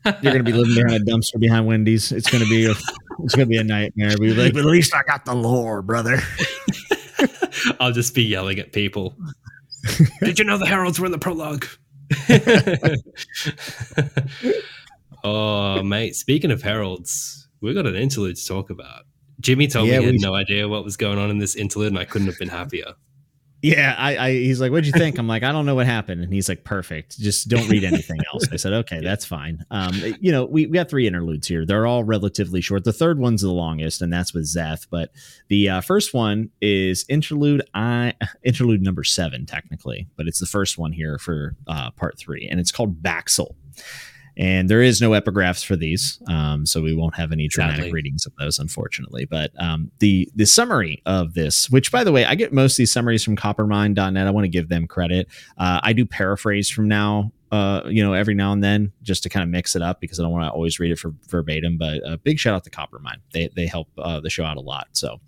[0.06, 2.12] You're going to be living behind a dumpster behind Wendy's.
[2.12, 2.72] It's going to be a,
[3.24, 4.17] it's going to be a nightmare.
[4.17, 6.20] Be like, but at least I got the lore, brother.
[7.80, 9.15] I'll just be yelling at people.
[10.22, 11.65] Did you know the heralds were in the prologue?
[15.24, 16.15] Oh, mate.
[16.15, 19.06] Speaking of heralds, we've got an interlude to talk about.
[19.39, 21.89] Jimmy told yeah, me he had no idea what was going on in this interlude,
[21.89, 22.93] and I couldn't have been happier.
[23.63, 26.21] Yeah, I, I he's like, "What'd you think?" I'm like, "I don't know what happened,"
[26.21, 27.17] and he's like, "Perfect.
[27.19, 30.73] Just don't read anything else." I said, "Okay, that's fine." Um, you know, we we
[30.73, 31.65] got three interludes here.
[31.65, 32.84] They're all relatively short.
[32.84, 34.86] The third one's the longest, and that's with Szeth.
[34.91, 35.12] But
[35.47, 40.78] the uh, first one is interlude I interlude number seven, technically, but it's the first
[40.78, 43.56] one here for uh, part three, and it's called Baxil.
[44.38, 48.26] And there is no epigraphs for these, um, so we won't have any dramatic readings
[48.26, 49.26] of those, unfortunately.
[49.26, 52.78] But um, the the summary of this, which by the way, I get most of
[52.78, 54.28] these summaries from Coppermind.net.
[54.28, 55.28] I want to give them credit.
[55.58, 59.30] Uh, I do paraphrase from now uh, you know, every now and then just to
[59.30, 61.78] kind of mix it up because I don't want to always read it for verbatim.
[61.78, 64.62] But a big shout out to Coppermind; They they help uh, the show out a
[64.62, 64.88] lot.
[64.91, 65.19] So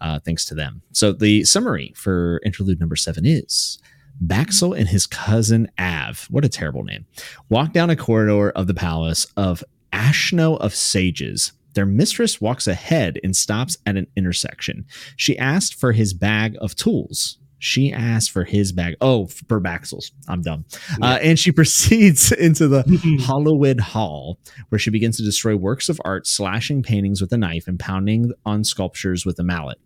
[0.00, 0.82] uh, thanks to them.
[0.92, 3.78] So the summary for interlude number seven is
[4.24, 7.06] Baxil and his cousin Av, what a terrible name,
[7.48, 11.52] walk down a corridor of the palace of Ashno of Sages.
[11.74, 14.86] Their mistress walks ahead and stops at an intersection.
[15.16, 17.38] She asked for his bag of tools.
[17.60, 18.96] She asked for his bag.
[19.02, 20.12] Oh, for Baxil's.
[20.26, 20.64] I'm dumb.
[20.98, 21.06] Yeah.
[21.06, 22.82] Uh, and she proceeds into the
[23.26, 24.38] Hollowed Hall,
[24.70, 28.32] where she begins to destroy works of art, slashing paintings with a knife and pounding
[28.46, 29.78] on sculptures with a mallet.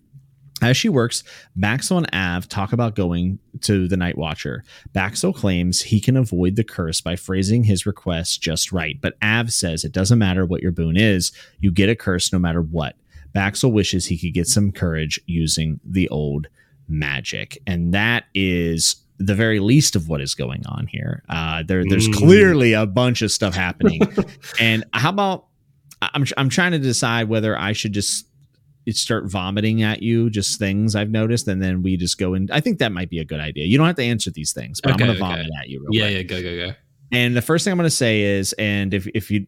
[0.62, 1.24] As she works,
[1.58, 4.64] Baxil and Av talk about going to the Night Watcher.
[4.94, 9.52] Baxil claims he can avoid the curse by phrasing his request just right, but Av
[9.52, 12.96] says it doesn't matter what your boon is, you get a curse no matter what.
[13.34, 16.46] Baxil wishes he could get some courage using the old
[16.88, 17.58] magic.
[17.66, 21.24] And that is the very least of what is going on here.
[21.28, 22.14] Uh, there, there's mm.
[22.14, 24.00] clearly a bunch of stuff happening.
[24.60, 25.46] and how about
[26.00, 28.26] I'm, I'm trying to decide whether I should just
[28.92, 32.49] start vomiting at you just things I've noticed, and then we just go in.
[32.53, 33.64] I think that might be a good idea.
[33.64, 35.35] You don't have to answer these things, but okay, I'm going to okay.
[35.35, 35.87] vomit at you.
[35.90, 36.12] yeah, quick.
[36.12, 36.75] yeah, yeah go, go, go.
[37.12, 39.47] And the first thing I'm going to say is, and if if you,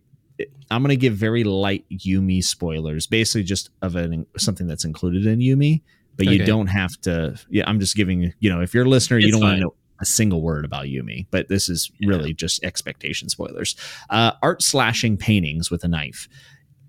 [0.70, 5.26] I'm going to give very light Yumi spoilers, basically just of an, something that's included
[5.26, 5.82] in Yumi,
[6.16, 6.36] but okay.
[6.36, 7.38] you don't have to.
[7.50, 9.60] Yeah, I'm just giving you know, if you're a listener, it's you don't want to
[9.62, 12.36] know a single word about Yumi, but this is really yeah.
[12.36, 13.76] just expectation spoilers.
[14.10, 16.28] Uh, art slashing paintings with a knife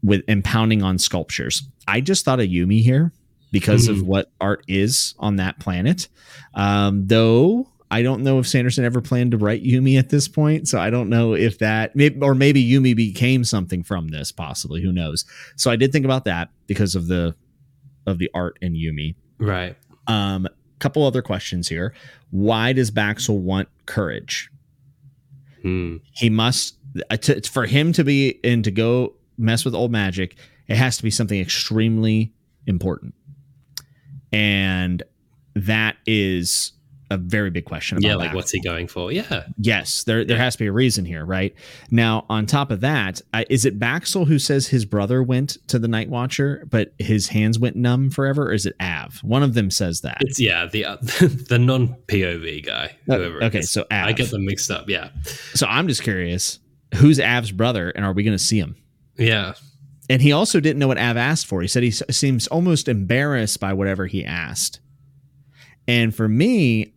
[0.07, 1.63] with and pounding on sculptures.
[1.87, 3.11] I just thought of Yumi here
[3.51, 3.91] because mm.
[3.91, 6.07] of what art is on that planet.
[6.53, 10.67] Um, though I don't know if Sanderson ever planned to write Yumi at this point,
[10.67, 11.91] so I don't know if that
[12.21, 14.31] or maybe Yumi became something from this.
[14.31, 15.25] Possibly, who knows?
[15.55, 17.35] So I did think about that because of the
[18.05, 19.15] of the art in Yumi.
[19.37, 19.75] Right.
[20.07, 20.47] Um,
[20.79, 21.93] couple other questions here.
[22.29, 24.49] Why does Baxil want courage?
[25.61, 25.97] Hmm.
[26.13, 26.77] He must
[27.09, 30.35] uh, to, for him to be and to go mess with old magic,
[30.67, 32.33] it has to be something extremely
[32.65, 33.13] important.
[34.31, 35.03] And
[35.55, 36.73] that is
[37.09, 38.01] a very big question.
[38.01, 39.11] yeah, like what's he going for?
[39.11, 39.43] Yeah.
[39.57, 40.43] Yes, there there yeah.
[40.43, 41.55] has to be a reason here, right?
[41.89, 45.79] Now, on top of that, uh, is it Baxil who says his brother went to
[45.79, 49.19] the Nightwatcher, but his hands went numb forever, or is it Av?
[49.23, 50.17] One of them says that.
[50.21, 52.97] It's yeah, the uh, the non POV guy.
[53.09, 53.43] Uh, whoever.
[53.45, 54.07] okay, so Av.
[54.07, 54.89] I get them mixed up.
[54.89, 55.09] Yeah.
[55.53, 56.59] So I'm just curious,
[56.95, 58.75] who's Av's brother, and are we going to see him?
[59.17, 59.53] Yeah.
[60.09, 61.61] And he also didn't know what Av asked for.
[61.61, 64.79] He said he seems almost embarrassed by whatever he asked.
[65.87, 66.93] And for me,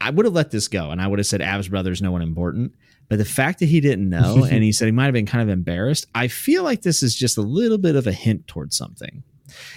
[0.00, 2.22] I would have let this go and I would have said Av's brother's no one
[2.22, 2.74] important.
[3.08, 5.42] But the fact that he didn't know and he said he might have been kind
[5.42, 8.76] of embarrassed, I feel like this is just a little bit of a hint towards
[8.76, 9.22] something.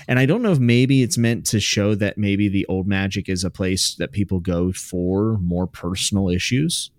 [0.08, 3.30] And I don't know if maybe it's meant to show that maybe the old magic
[3.30, 6.91] is a place that people go for more personal issues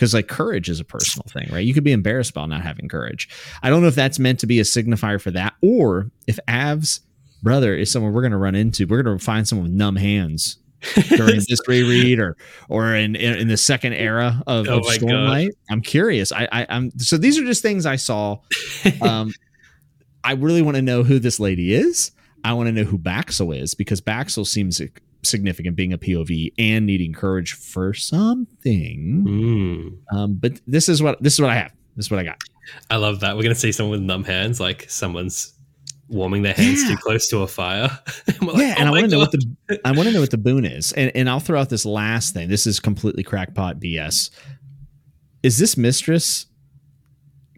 [0.00, 1.62] because like courage is a personal thing, right?
[1.62, 3.28] You could be embarrassed about not having courage.
[3.62, 7.00] I don't know if that's meant to be a signifier for that, or if Av's
[7.42, 8.86] brother is someone we're going to run into.
[8.86, 10.56] We're going to find someone with numb hands
[11.10, 12.38] during this reread, or
[12.70, 15.50] or in in, the second era of, oh of Stormlight.
[15.70, 16.32] I'm curious.
[16.32, 18.38] I, I am so these are just things I saw.
[19.02, 19.34] Um,
[20.24, 22.12] I really want to know who this lady is.
[22.42, 24.80] I want to know who Baxil is because Baxil seems
[25.22, 29.24] significant being a POV and needing courage for something.
[29.26, 30.16] Mm.
[30.16, 31.72] Um, but this is what this is what I have.
[31.96, 32.40] This is what I got.
[32.90, 33.36] I love that.
[33.36, 35.52] We're gonna see someone with numb hands, like someone's
[36.08, 36.90] warming their hands yeah.
[36.90, 37.88] too close to a fire.
[38.26, 40.20] and like, yeah, oh and I want to know what the I want to know
[40.20, 40.92] what the boon is.
[40.92, 42.48] And and I'll throw out this last thing.
[42.48, 44.30] This is completely crackpot BS.
[45.42, 46.46] Is this mistress?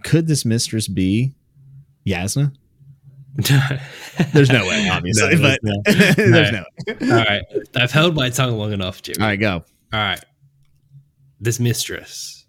[0.05, 1.35] Could this mistress be
[2.07, 2.53] Yasna?
[4.33, 5.75] there's no way, obviously, no, but no.
[5.87, 6.64] there's no.
[6.87, 7.16] no.
[7.16, 7.42] All right,
[7.75, 9.21] I've held my tongue long enough, Jimmy.
[9.21, 9.64] All right, go.
[9.92, 10.23] All right,
[11.40, 12.47] this mistress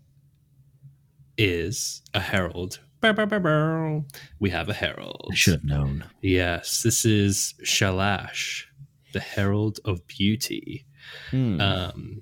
[1.38, 2.80] is a herald.
[4.40, 5.30] We have a herald.
[5.32, 6.06] I should have known.
[6.22, 8.64] Yes, this is Shalash,
[9.14, 10.86] the herald of beauty,
[11.32, 11.62] hmm.
[11.62, 12.22] um,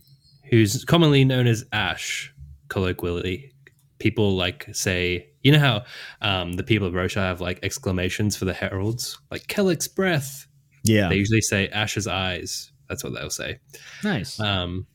[0.50, 2.34] who's commonly known as Ash,
[2.68, 3.54] colloquially.
[3.98, 5.84] People like say you know how
[6.22, 10.48] um, the people of Roshar have like exclamations for the heralds, like Kelek's breath.
[10.84, 12.72] Yeah, they usually say Ash's eyes.
[12.90, 13.60] That's what they'll say.
[14.04, 14.40] Nice.
[14.40, 14.88] Um,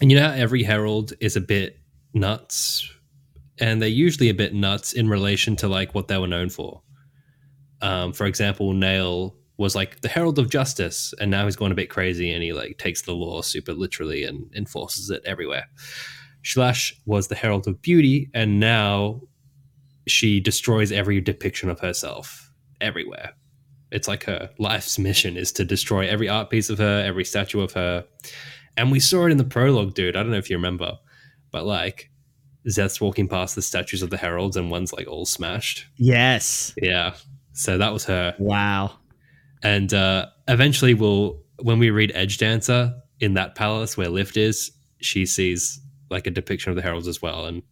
[0.00, 1.78] and you know how every herald is a bit
[2.14, 2.90] nuts,
[3.58, 6.82] and they're usually a bit nuts in relation to like what they were known for.
[7.80, 11.76] Um, for example, Nale was like the herald of justice, and now he's going a
[11.76, 15.66] bit crazy, and he like takes the law super literally and enforces it everywhere.
[16.42, 19.20] Shalash was the herald of beauty, and now
[20.06, 23.32] she destroys every depiction of herself everywhere.
[23.90, 27.60] It's like her life's mission is to destroy every art piece of her, every statue
[27.60, 28.04] of her.
[28.76, 30.16] And we saw it in the prologue, dude.
[30.16, 30.98] I don't know if you remember,
[31.50, 32.10] but like
[32.66, 35.86] Szeth's walking past the statues of the heralds and one's like all smashed.
[35.96, 36.74] Yes.
[36.80, 37.14] Yeah.
[37.52, 38.34] So that was her.
[38.38, 38.98] Wow.
[39.62, 45.26] And uh, eventually we'll when we read Edgedancer in that palace where Lift is, she
[45.26, 47.62] sees like a depiction of the heralds as well, and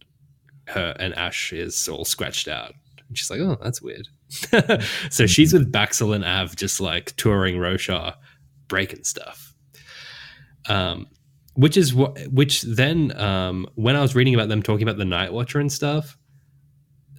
[0.71, 2.73] her and Ash is all scratched out.
[3.07, 4.07] And she's like, "Oh, that's weird."
[5.09, 8.15] so she's with Baxil and Av, just like touring Roshar,
[8.67, 9.53] breaking stuff.
[10.69, 11.07] Um,
[11.55, 15.03] which is what, which then, um, when I was reading about them talking about the
[15.03, 16.17] Nightwatcher and stuff,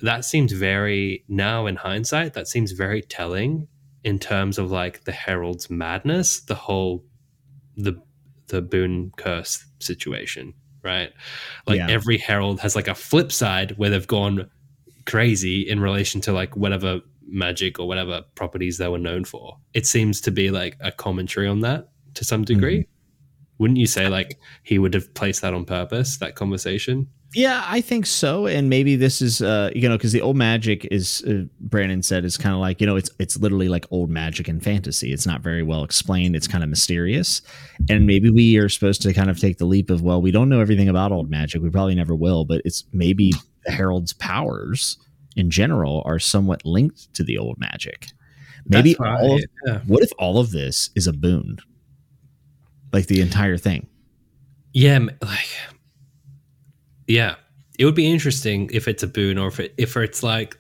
[0.01, 3.69] that seems very now in hindsight, that seems very telling
[4.05, 7.05] in terms of like the herald's madness, the whole
[7.77, 8.01] the
[8.49, 11.13] the boon curse situation, right?
[11.67, 11.91] Like yeah.
[11.91, 14.51] every herald has like a flip side where they've gone
[15.07, 19.57] crazy in relation to like whatever magic or whatever properties they were known for.
[19.75, 22.81] It seems to be like a commentary on that to some degree.
[22.81, 22.92] Mm-hmm.
[23.63, 27.07] Wouldn't you say like he would have placed that on purpose, that conversation?
[27.33, 28.47] Yeah, I think so.
[28.47, 32.25] And maybe this is, uh, you know, because the old magic is, uh, Brandon said,
[32.25, 35.13] is kind of like, you know, it's it's literally like old magic and fantasy.
[35.13, 36.35] It's not very well explained.
[36.35, 37.41] It's kind of mysterious.
[37.89, 40.49] And maybe we are supposed to kind of take the leap of, well, we don't
[40.49, 41.63] know everything about old magic.
[41.63, 43.33] We probably never will, but it's maybe
[43.65, 44.99] the Herald's powers
[45.37, 48.09] in general are somewhat linked to the old magic.
[48.67, 49.21] Maybe right.
[49.21, 49.79] all of, yeah.
[49.87, 51.59] what if all of this is a boon?
[52.93, 53.89] Like the entire thing.
[54.75, 55.49] Yeah, like
[57.07, 57.37] yeah,
[57.79, 60.59] it would be interesting if it's a boon or if it, if it's like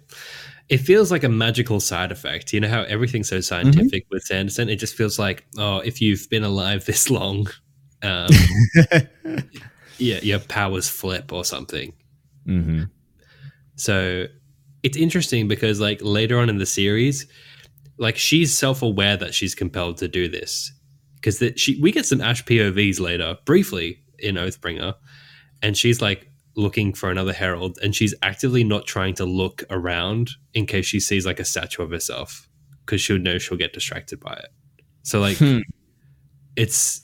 [0.68, 2.52] it feels like a magical side effect.
[2.52, 4.14] You know how everything's so scientific mm-hmm.
[4.14, 4.68] with Sanderson.
[4.68, 7.46] It just feels like oh, if you've been alive this long,
[8.02, 8.28] um,
[9.98, 11.92] yeah, your powers flip or something.
[12.46, 12.84] Mm-hmm.
[13.76, 14.26] So
[14.82, 17.26] it's interesting because like later on in the series,
[17.98, 20.72] like she's self aware that she's compelled to do this
[21.22, 24.94] because that she we get some Ash POVs later briefly in Oathbringer,
[25.62, 30.28] and she's like looking for another herald and she's actively not trying to look around
[30.52, 32.46] in case she sees like a statue of herself
[32.84, 34.50] because she'll know she'll get distracted by it.
[35.02, 35.60] So like hmm.
[36.54, 37.00] it's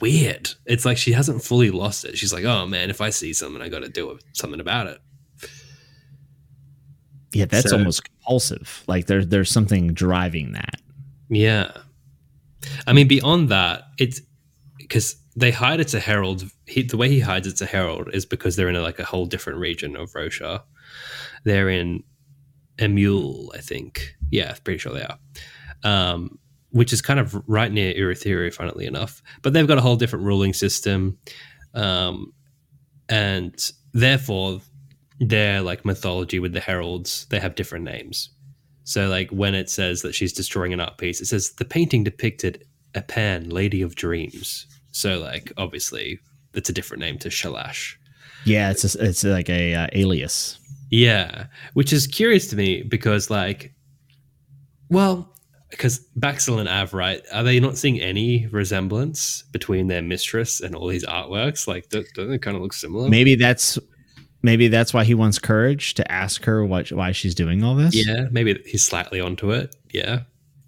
[0.00, 0.48] weird.
[0.64, 2.16] It's like she hasn't fully lost it.
[2.16, 4.98] She's like oh man if i see something i gotta do something about it.
[7.32, 8.82] Yeah that's so, almost compulsive.
[8.86, 10.80] Like there, there's something driving that.
[11.28, 11.72] Yeah
[12.86, 14.20] i mean beyond that it's
[14.78, 16.44] because they hide it's a herald.
[16.66, 19.04] He, the way he hides it's a herald is because they're in a, like a
[19.04, 20.62] whole different region of Roshar.
[21.44, 22.02] They're in
[22.78, 24.16] Emul, I think.
[24.30, 25.18] Yeah, pretty sure they are.
[25.84, 26.38] Um,
[26.70, 29.22] which is kind of right near Urithiru, funnily enough.
[29.42, 31.18] But they've got a whole different ruling system,
[31.72, 32.32] um,
[33.08, 34.60] and therefore
[35.20, 38.30] their like mythology with the heralds they have different names.
[38.82, 42.02] So like when it says that she's destroying an art piece, it says the painting
[42.02, 44.66] depicted Epan, Lady of Dreams.
[44.92, 46.18] So like obviously
[46.54, 47.94] it's a different name to Shalash.
[48.44, 50.58] Yeah, it's a, it's like a uh, alias.
[50.90, 53.74] Yeah, which is curious to me because like,
[54.88, 55.34] well,
[55.70, 57.22] because Baxil and Av, right?
[57.32, 61.66] Are they not seeing any resemblance between their mistress and all these artworks?
[61.68, 63.08] Like, don't, don't they kind of look similar?
[63.08, 63.78] Maybe that's
[64.42, 67.94] maybe that's why he wants courage to ask her what why she's doing all this.
[67.94, 69.76] Yeah, maybe he's slightly onto it.
[69.92, 70.20] Yeah.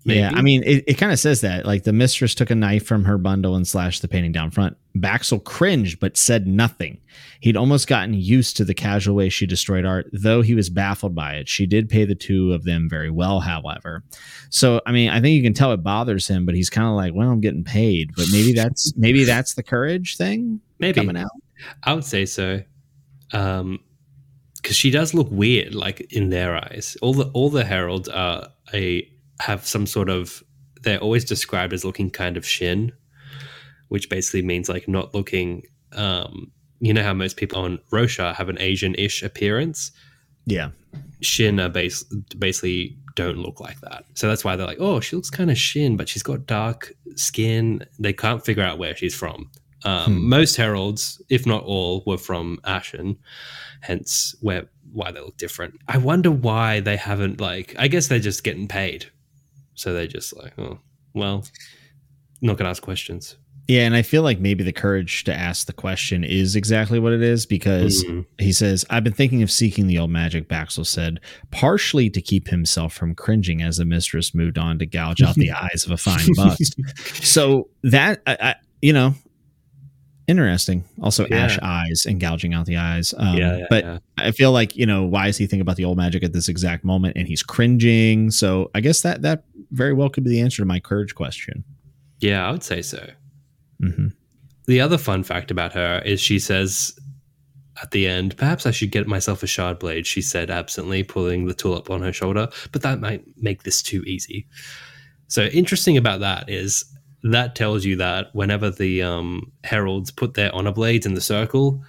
[0.04, 0.20] Maybe.
[0.20, 1.66] Yeah, I mean, it, it kind of says that.
[1.66, 4.76] Like the mistress took a knife from her bundle and slashed the painting down front.
[4.96, 6.98] Baxil cringed but said nothing.
[7.40, 11.14] He'd almost gotten used to the casual way she destroyed art, though he was baffled
[11.14, 11.48] by it.
[11.48, 14.02] She did pay the two of them very well, however.
[14.48, 16.94] So, I mean, I think you can tell it bothers him, but he's kind of
[16.94, 21.16] like, "Well, I'm getting paid." But maybe that's maybe that's the courage thing maybe coming
[21.16, 21.30] out.
[21.84, 22.62] I would say so,
[23.32, 23.80] Um
[24.62, 26.96] because she does look weird, like in their eyes.
[27.00, 29.10] All the all the heralds are a
[29.40, 30.42] have some sort of
[30.82, 32.92] they're always described as looking kind of shin,
[33.88, 38.48] which basically means like not looking um you know how most people on Roshar have
[38.48, 39.92] an Asian-ish appearance.
[40.46, 40.70] Yeah.
[41.20, 42.02] Shin are base,
[42.38, 44.04] basically don't look like that.
[44.14, 46.94] So that's why they're like, oh, she looks kind of Shin, but she's got dark
[47.16, 47.84] skin.
[47.98, 49.50] They can't figure out where she's from.
[49.84, 50.28] Um, hmm.
[50.28, 53.18] Most heralds, if not all, were from Ashyn,
[53.80, 55.74] hence where why they look different.
[55.88, 57.74] I wonder why they haven't like.
[57.78, 59.06] I guess they're just getting paid
[59.80, 60.78] so they just like, oh,
[61.14, 61.42] well,
[62.42, 63.36] not gonna ask questions.
[63.66, 67.12] Yeah, and I feel like maybe the courage to ask the question is exactly what
[67.12, 68.22] it is because mm-hmm.
[68.38, 72.48] he says, I've been thinking of seeking the old magic, Baxil said, partially to keep
[72.48, 75.96] himself from cringing as the mistress moved on to gouge out the eyes of a
[75.96, 76.74] fine bust.
[77.24, 79.14] so that, I, I, you know,
[80.30, 80.84] interesting.
[81.02, 81.44] Also, yeah.
[81.44, 83.12] ash eyes and gouging out the eyes.
[83.16, 83.98] Um, yeah, yeah, but yeah.
[84.18, 86.48] I feel like you know why is he thinking about the old magic at this
[86.48, 88.30] exact moment, and he's cringing.
[88.30, 91.64] So I guess that that very well could be the answer to my courage question.
[92.20, 93.10] Yeah, I would say so.
[93.82, 94.08] Mm-hmm.
[94.66, 96.98] The other fun fact about her is she says
[97.82, 100.06] at the end, perhaps I should get myself a shard blade.
[100.06, 103.82] She said absently, pulling the tool up on her shoulder, but that might make this
[103.82, 104.46] too easy.
[105.28, 106.84] So interesting about that is
[107.22, 111.82] that tells you that whenever the um, heralds put their honor blades in the circle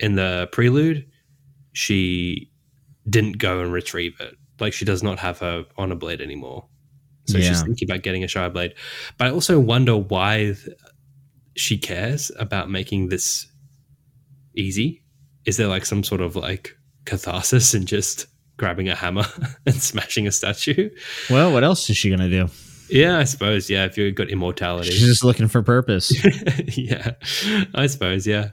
[0.00, 1.06] in the prelude,
[1.72, 2.50] she
[3.08, 4.34] didn't go and retrieve it.
[4.60, 6.66] Like she does not have her honor blade anymore.
[7.26, 7.48] So yeah.
[7.48, 8.74] she's thinking about getting a shard blade.
[9.18, 10.54] But I also wonder why
[11.56, 13.46] she cares about making this
[14.56, 15.02] easy.
[15.44, 16.74] Is there like some sort of like
[17.04, 18.26] catharsis in just
[18.58, 19.24] grabbing a hammer
[19.66, 20.90] and smashing a statue.
[21.30, 22.48] Well, what else is she gonna do?
[22.90, 23.68] Yeah, I suppose.
[23.68, 26.12] Yeah, if you've got immortality, she's just looking for purpose.
[26.76, 27.12] yeah,
[27.74, 28.26] I suppose.
[28.26, 28.50] Yeah.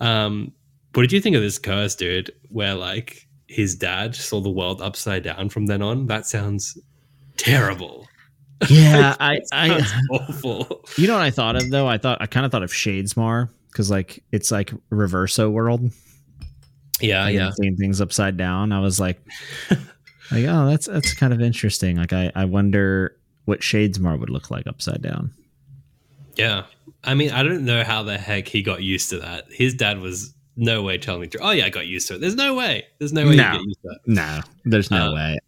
[0.00, 0.52] Um,
[0.94, 2.32] what did you think of this curse, dude?
[2.48, 6.06] Where like his dad saw the world upside down from then on?
[6.06, 6.78] That sounds
[7.36, 8.06] terrible.
[8.68, 10.84] Yeah, I, I awful.
[10.96, 11.86] You know what I thought of though?
[11.86, 15.90] I thought I kind of thought of Shadesmar because like it's like reverso world.
[17.00, 17.50] Yeah, yeah.
[17.50, 18.72] Seeing things upside down.
[18.72, 19.20] I was like,
[20.30, 21.96] like oh, that's that's kind of interesting.
[21.96, 25.32] Like I I wonder what Shadesmar would look like upside down.
[26.36, 26.64] Yeah,
[27.02, 29.46] I mean, I don't know how the heck he got used to that.
[29.50, 32.20] His dad was no way telling me, oh yeah, I got used to it.
[32.20, 32.84] There's no way.
[32.98, 33.52] There's no way no.
[33.52, 33.98] you get used to it.
[34.06, 35.38] No, there's no uh, way.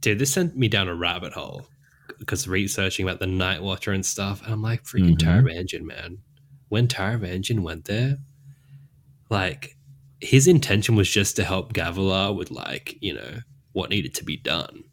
[0.00, 1.66] Dude, this sent me down a rabbit hole
[2.18, 5.46] because researching about the Nightwatcher and stuff, and I'm like, freaking mm-hmm.
[5.46, 6.18] Taravangian, man.
[6.68, 8.18] When Taravangian went there,
[9.30, 9.76] like
[10.20, 13.38] his intention was just to help Gavilar with like, you know,
[13.72, 14.84] what needed to be done.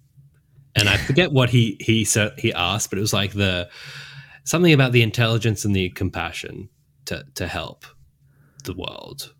[0.80, 3.70] And I forget what he he said he asked, but it was like the
[4.46, 6.70] something about the intelligence and the compassion
[7.06, 7.86] to to help
[8.64, 9.34] the world.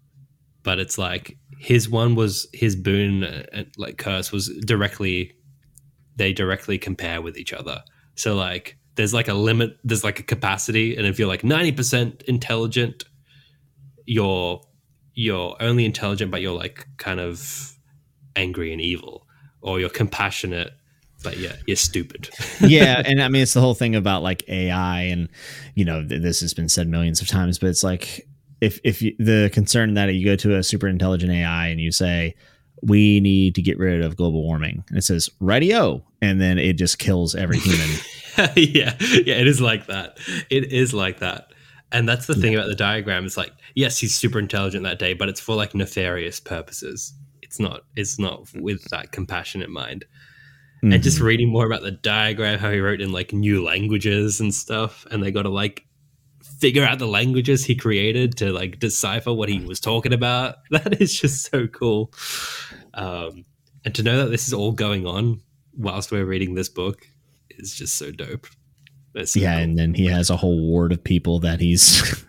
[0.64, 5.34] But it's like his one was his boon uh, and like curse was directly
[6.16, 7.82] they directly compare with each other.
[8.16, 12.24] So like there's like a limit, there's like a capacity, and if you're like 90%
[12.24, 13.06] intelligent,
[14.06, 14.62] you're
[15.14, 17.74] you're only intelligent, but you're like kind of
[18.36, 19.26] angry and evil,
[19.62, 20.74] or you're compassionate,
[21.24, 22.30] but yeah, you're stupid.
[22.62, 25.30] yeah, and I mean it's the whole thing about like AI, and
[25.76, 28.28] you know this has been said millions of times, but it's like
[28.62, 31.92] if if you, the concern that you go to a super intelligent AI and you
[31.92, 32.36] say
[32.82, 36.74] we need to get rid of global warming, and it says radio, and then it
[36.74, 37.90] just kills every human.
[38.56, 40.18] yeah, yeah, it is like that.
[40.50, 41.52] It is like that,
[41.92, 43.26] and that's the thing about the diagram.
[43.26, 47.14] It's like yes, he's super intelligent that day, but it's for like nefarious purposes.
[47.42, 47.82] It's not.
[47.96, 50.06] It's not with that compassionate mind.
[50.80, 50.94] Mm-hmm.
[50.94, 54.54] And just reading more about the diagram, how he wrote in like new languages and
[54.54, 55.86] stuff, and they got to like
[56.42, 60.56] figure out the languages he created to like decipher what he was talking about.
[60.72, 62.14] That is just so cool.
[62.94, 63.46] Um,
[63.84, 65.42] and to know that this is all going on
[65.78, 67.08] whilst we're reading this book
[67.50, 68.48] is just so dope.
[69.26, 72.24] So yeah, and then he has a whole ward of people that he's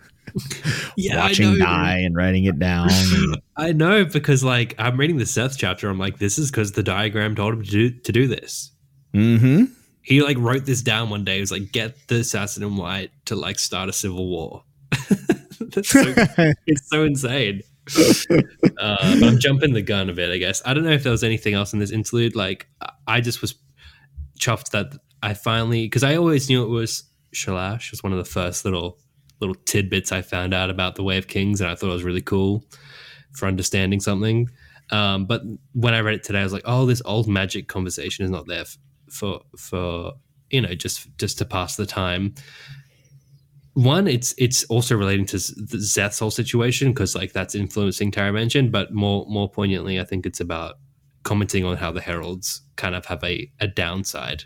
[0.95, 2.89] yeah, watching die and writing it down.
[3.57, 6.83] I know because like I'm reading the Szeth chapter, I'm like, this is because the
[6.83, 8.71] diagram told him to do to do this.
[9.13, 9.65] Mm-hmm
[10.01, 11.35] he like wrote this down one day.
[11.35, 14.63] He was like, "Get the assassin in white to like start a civil war."
[15.83, 16.01] So,
[16.65, 17.61] it's so insane.
[17.97, 20.61] Uh, but I'm jumping the gun a bit, I guess.
[20.65, 22.35] I don't know if there was anything else in this interlude.
[22.35, 22.67] Like,
[23.07, 23.55] I just was
[24.37, 24.87] chuffed that
[25.23, 27.91] I finally, because I always knew it was Shalash.
[27.91, 28.97] Was one of the first little
[29.41, 32.03] little tidbits I found out about the Way of Kings, and I thought it was
[32.03, 32.63] really cool
[33.33, 34.49] for understanding something.
[34.91, 35.41] Um, but
[35.73, 38.47] when I read it today, I was like, "Oh, this old magic conversation is not
[38.47, 38.65] there
[39.09, 40.13] for for
[40.49, 42.33] you know just just to pass the time
[43.73, 48.71] one it's it's also relating to the Szeth's whole situation because like that's influencing Taravangian
[48.71, 50.75] but more more poignantly i think it's about
[51.23, 54.43] commenting on how the heralds kind of have a, a downside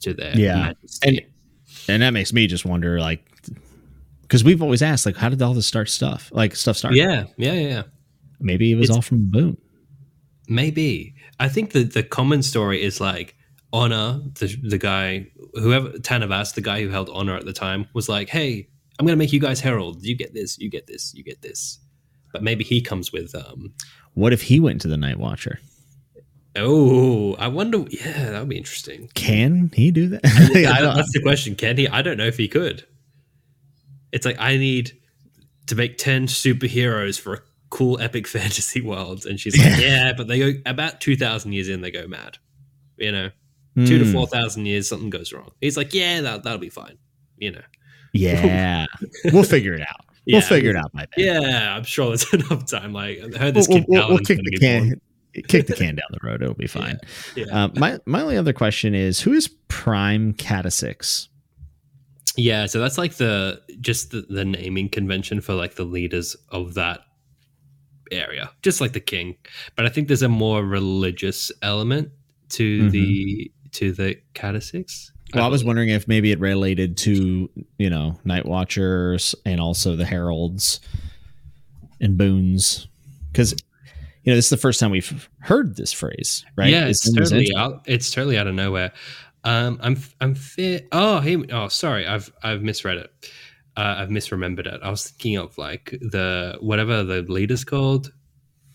[0.00, 1.08] to their yeah majesty.
[1.08, 1.20] and
[1.88, 3.24] and that makes me just wonder like
[4.24, 7.24] because we've always asked like how did all this start stuff like stuff start yeah
[7.36, 7.82] yeah yeah
[8.40, 9.56] maybe it was it's, all from boon
[10.48, 13.36] maybe i think that the common story is like
[13.72, 18.08] honor the the guy whoever Tanavast, the guy who held honor at the time, was
[18.08, 21.22] like, "Hey, I'm gonna make you guys herald You get this, you get this, you
[21.22, 21.78] get this."
[22.32, 23.34] But maybe he comes with.
[23.34, 23.72] um
[24.14, 25.58] What if he went to the Nightwatcher?
[26.56, 27.84] Oh, I wonder.
[27.90, 29.10] Yeah, that would be interesting.
[29.14, 30.20] Can he do that?
[30.24, 31.56] I, that's the question.
[31.56, 31.88] Can he?
[31.88, 32.86] I don't know if he could.
[34.14, 34.92] It's like I need
[35.66, 40.28] to make ten superheroes for a cool epic fantasy world, and she's like, "Yeah, but
[40.28, 42.38] they go about two thousand years in, they go mad."
[42.96, 43.30] You know
[43.76, 43.86] mm.
[43.86, 45.50] two to four thousand years, something goes wrong.
[45.60, 46.98] He's like, yeah, that that'll be fine.
[47.38, 47.62] You know.
[48.12, 48.86] Yeah,
[49.32, 50.06] we'll figure it out.
[50.26, 51.42] We'll figure it out by then.
[51.42, 52.92] Yeah, I'm sure there's enough time.
[52.92, 55.00] Like I heard this we'll, kid we'll, we'll kick the can.
[55.48, 56.42] Kick the can down the road.
[56.42, 57.00] It'll be fine.
[57.34, 57.64] Yeah, yeah.
[57.64, 61.28] Uh, my my only other question is who is Prime Kadasix?
[62.36, 66.74] Yeah, so that's like the just the, the naming convention for like the leaders of
[66.74, 67.00] that
[68.10, 69.36] area, just like the king.
[69.76, 72.10] But I think there's a more religious element
[72.50, 72.88] to mm-hmm.
[72.90, 75.10] the to the Kadasix?
[75.34, 79.96] Well, I, I was wondering if maybe it related to you know Nightwatchers and also
[79.96, 80.80] the Heralds
[82.00, 82.86] and Boons,
[83.32, 83.52] because
[84.22, 86.70] you know this is the first time we've heard this phrase, right?
[86.70, 87.82] Yeah, it's, it's totally out.
[87.86, 88.92] It's totally out of nowhere.
[89.44, 90.88] Um, I'm I'm fit.
[90.90, 93.30] Oh, hey, oh, sorry, I've I've misread it.
[93.76, 94.80] Uh, I've misremembered it.
[94.82, 98.12] I was thinking of like the whatever the leader's called.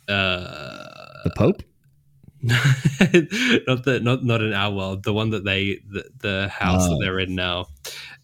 [0.07, 1.63] Uh, the Pope.
[2.41, 5.03] not the not not in our world.
[5.03, 6.89] The one that they the, the house oh.
[6.91, 7.67] that they're in now.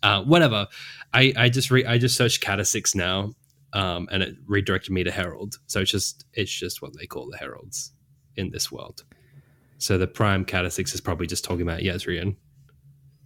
[0.04, 0.68] Uh, whatever.
[1.14, 3.34] I I just re I just searched Kadasix now,
[3.74, 5.58] um, and it redirected me to Herald.
[5.68, 7.92] So it's just it's just what they call the Heralds
[8.36, 9.04] in this world.
[9.78, 12.36] So the Prime Kadasix is probably just talking about Jezrien.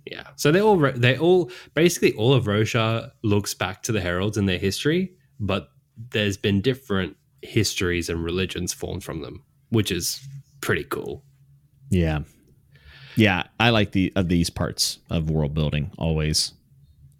[0.06, 0.28] Yeah.
[0.36, 4.50] So they all they all basically all of Roshar looks back to the Heralds and
[4.50, 5.70] their history, but
[6.12, 10.26] there's been different histories and religions formed from them, which is
[10.62, 11.24] pretty cool.
[11.90, 12.20] Yeah.
[13.16, 16.54] Yeah, I like the of these parts of world building always.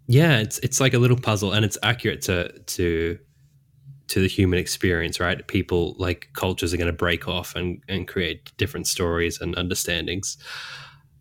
[0.06, 3.18] Yeah, it's it's like a little puzzle and it's accurate to to
[4.10, 5.46] to the human experience, right?
[5.46, 10.36] People like cultures are going to break off and and create different stories and understandings.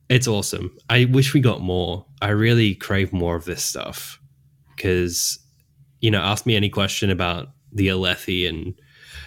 [0.10, 0.76] It's awesome.
[0.90, 2.06] I wish we got more.
[2.22, 4.20] I really crave more of this stuff
[4.76, 5.40] because
[6.02, 8.80] you know, ask me any question about the Alethi and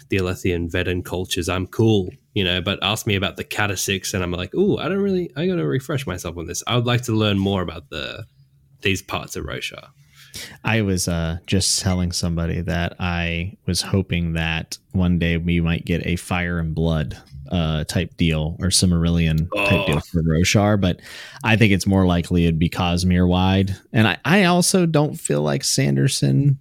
[0.09, 1.49] the Alethi and Veden cultures.
[1.49, 4.89] I'm cool you know, but ask me about the Kadasix and I'm like, oh, I
[4.89, 6.63] don't really, I got to refresh myself on this.
[6.67, 8.25] I would like to learn more about the
[8.81, 9.89] these parts of Roshar.
[10.65, 15.85] I was uh, just telling somebody that I was hoping that one day we might
[15.85, 17.17] get a fire and blood
[17.51, 19.67] uh, type deal or Silmarillion oh.
[19.67, 20.01] type deal oh.
[20.01, 21.01] for Roshar, but
[21.45, 23.77] I think it's more likely it'd be Cosmere wide.
[23.93, 26.59] And I, I also don't feel like Sanderson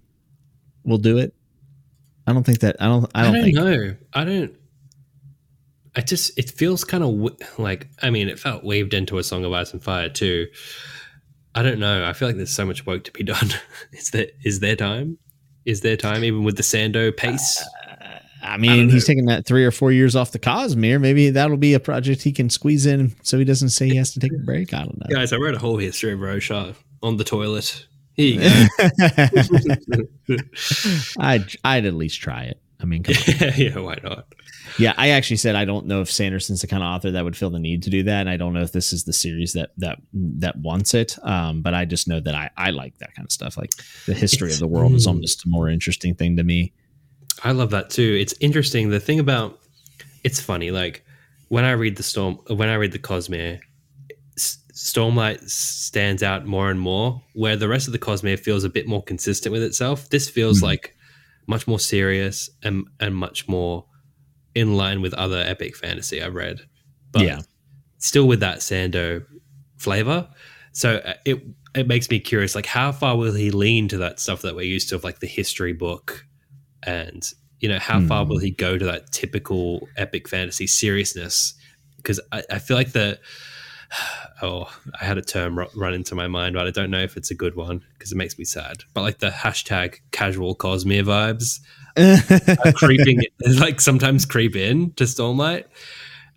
[0.84, 1.34] will do it.
[2.26, 3.96] I don't think that I don't I don't, I don't think know.
[4.12, 4.56] I don't
[5.94, 9.44] I just it feels kind of like I mean it felt waved into a song
[9.44, 10.46] of ice and fire too.
[11.54, 12.04] I don't know.
[12.04, 13.50] I feel like there's so much work to be done.
[13.92, 15.18] is there is there time?
[15.64, 17.62] Is there time even with the Sando pace?
[17.88, 21.00] Uh, I mean, I he's taking that three or four years off the Cosmere.
[21.00, 24.12] Maybe that'll be a project he can squeeze in, so he doesn't say he has
[24.14, 24.74] to take a break.
[24.74, 25.06] I don't know.
[25.14, 27.86] Guys, I wrote a whole history of Roshar on the toilet.
[28.14, 28.40] Here you
[30.28, 30.38] go.
[31.20, 32.60] I'd I'd at least try it.
[32.80, 33.04] I mean,
[33.56, 34.26] yeah, why not?
[34.78, 37.36] Yeah, I actually said I don't know if Sanderson's the kind of author that would
[37.36, 38.20] feel the need to do that.
[38.20, 41.18] And I don't know if this is the series that that that wants it.
[41.22, 43.56] Um, but I just know that I I like that kind of stuff.
[43.56, 43.70] Like
[44.06, 46.72] the history it's, of the world is almost a more interesting thing to me.
[47.44, 48.16] I love that too.
[48.20, 48.90] It's interesting.
[48.90, 49.58] The thing about
[50.24, 50.70] it's funny.
[50.70, 51.04] Like
[51.48, 53.60] when I read the storm, when I read the Cosmere,
[54.38, 57.22] Stormlight stands out more and more.
[57.34, 60.08] Where the rest of the Cosmere feels a bit more consistent with itself.
[60.08, 60.66] This feels mm-hmm.
[60.66, 60.96] like
[61.46, 63.84] much more serious and and much more
[64.54, 66.60] in line with other epic fantasy I've read.
[67.10, 67.40] But yeah.
[67.98, 69.24] still with that Sando
[69.76, 70.28] flavor.
[70.72, 71.42] So uh, it
[71.74, 74.62] it makes me curious like how far will he lean to that stuff that we're
[74.62, 76.26] used to of like the history book
[76.82, 78.08] and you know how mm.
[78.08, 78.44] far will hmm.
[78.44, 81.54] he go to that typical epic fantasy seriousness
[81.96, 83.18] because I, I feel like the
[84.42, 87.30] oh i had a term run into my mind but i don't know if it's
[87.30, 91.60] a good one because it makes me sad but like the hashtag casual cosmere vibes
[92.74, 93.22] creeping
[93.58, 95.64] like sometimes creep in to Stormlight,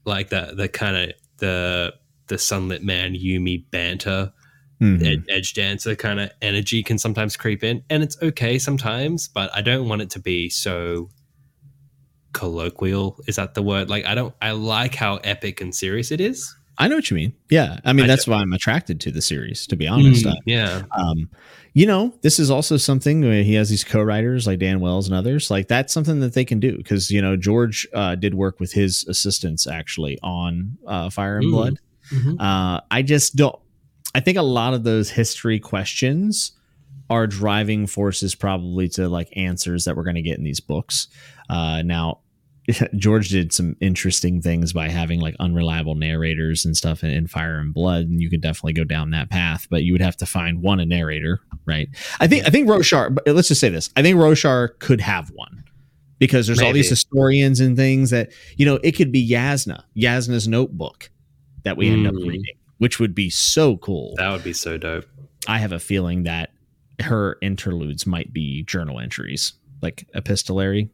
[0.05, 1.93] like the the kind of the
[2.27, 4.33] the sunlit man yumi banter,
[4.81, 5.05] mm-hmm.
[5.05, 9.61] ed- Edgedancer kind of energy can sometimes creep in, and it's okay sometimes, but I
[9.61, 11.09] don't want it to be so
[12.33, 13.19] colloquial.
[13.27, 13.89] Is that the word?
[13.89, 14.33] Like I don't.
[14.41, 16.55] I like how epic and serious it is.
[16.77, 17.33] I know what you mean.
[17.49, 18.31] Yeah, I mean I that's do.
[18.31, 19.67] why I'm attracted to the series.
[19.67, 20.83] To be honest, mm, yeah.
[20.91, 21.29] Um,
[21.73, 25.15] you know, this is also something where he has these co-writers like Dan Wells and
[25.15, 25.51] others.
[25.51, 28.71] Like that's something that they can do because you know George uh, did work with
[28.71, 31.51] his assistants actually on uh, Fire and mm.
[31.51, 31.79] Blood.
[32.11, 32.39] Mm-hmm.
[32.39, 33.57] Uh, I just don't.
[34.13, 36.53] I think a lot of those history questions
[37.09, 41.07] are driving forces probably to like answers that we're going to get in these books.
[41.49, 42.19] Uh, now,
[42.95, 47.59] George did some interesting things by having like unreliable narrators and stuff in, in, Fire
[47.59, 49.67] and Blood, and you could definitely go down that path.
[49.69, 51.87] But you would have to find one a narrator, right?
[52.19, 53.17] I think I think Roshar.
[53.27, 55.63] Let's just say this: I think Roshar could have one
[56.17, 56.67] because there's Maybe.
[56.67, 61.11] all these historians and things that you know it could be Jasnah, Jasnah's notebook
[61.63, 61.93] that we mm.
[61.93, 62.27] end up hmm.
[62.27, 64.13] reading, which would be so cool.
[64.17, 65.05] That would be so dope.
[65.47, 66.51] I have a feeling that
[67.01, 70.89] her interludes might be journal entries, like epistolary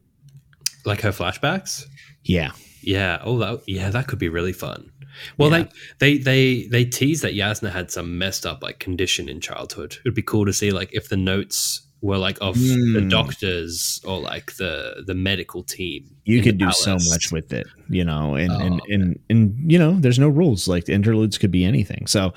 [0.84, 1.86] like her flashbacks.
[2.24, 2.52] Yeah.
[2.82, 3.20] Yeah.
[3.22, 3.90] Oh, that, yeah.
[3.90, 4.90] That could be really fun.
[5.38, 5.64] Well, yeah.
[5.98, 9.96] they they they they tease that Jasnah had some messed up like condition in childhood.
[10.04, 12.94] It'd be cool to see like if the notes were like of mm.
[12.94, 13.08] the hmm.
[13.08, 16.16] doctors or like the the medical team.
[16.24, 19.78] You could do so much with it, you know, and, oh, and, and and you
[19.78, 20.66] know, there's no rules.
[20.66, 22.06] Like the interludes could be anything.
[22.06, 22.34] So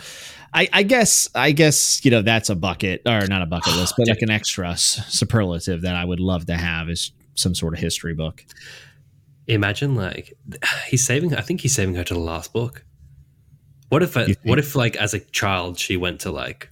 [0.53, 3.95] I, I guess I guess you know that's a bucket or not a bucket list,
[3.97, 7.79] but like an extra superlative that I would love to have is some sort of
[7.79, 8.43] history book.
[9.47, 10.33] Imagine like
[10.87, 11.35] he's saving.
[11.35, 12.83] I think he's saving her to the last book.
[13.89, 14.17] What if?
[14.17, 16.69] Uh, a, what if like as a child she went to like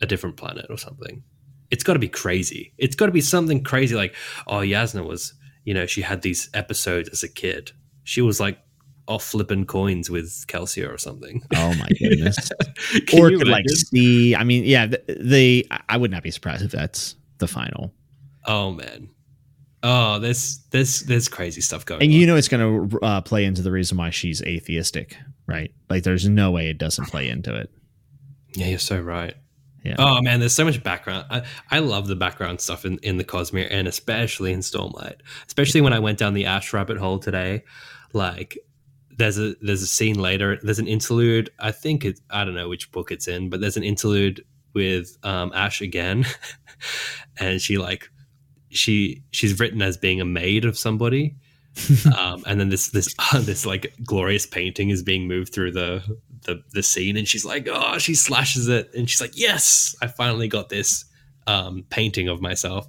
[0.00, 1.22] a different planet or something?
[1.70, 2.72] It's got to be crazy.
[2.78, 4.14] It's got to be something crazy like
[4.46, 5.34] oh Jasnah was
[5.64, 7.72] you know she had these episodes as a kid.
[8.04, 8.58] She was like
[9.06, 11.42] off flipping coins with Kelsier or something.
[11.54, 12.50] Oh my goodness!
[13.18, 14.34] or could like see.
[14.34, 17.92] I mean, yeah, the, the I would not be surprised if that's the final.
[18.46, 19.10] Oh man.
[19.86, 22.02] Oh, there's there's there's crazy stuff going.
[22.02, 22.18] And on.
[22.18, 25.14] you know it's going to uh, play into the reason why she's atheistic,
[25.46, 25.70] right?
[25.90, 27.70] Like, there's no way it doesn't play into it.
[28.54, 29.34] Yeah, you're so right.
[29.84, 29.96] Yeah.
[29.98, 31.26] Oh man, there's so much background.
[31.28, 35.16] I, I love the background stuff in, in the Cosmere and especially in Stormlight.
[35.46, 37.64] Especially when I went down the Ash rabbit hole today.
[38.14, 38.56] Like
[39.18, 40.58] there's a there's a scene later.
[40.62, 41.50] There's an interlude.
[41.58, 42.20] I think it.
[42.30, 46.24] I don't know which book it's in, but there's an interlude with um, Ash again,
[47.38, 48.08] and she like
[48.74, 51.36] she she's written as being a maid of somebody,
[52.18, 56.02] um, and then this this uh, this like glorious painting is being moved through the
[56.42, 60.06] the the scene, and she's like, oh, she slashes it, and she's like, yes, I
[60.06, 61.04] finally got this
[61.46, 62.86] um, painting of myself.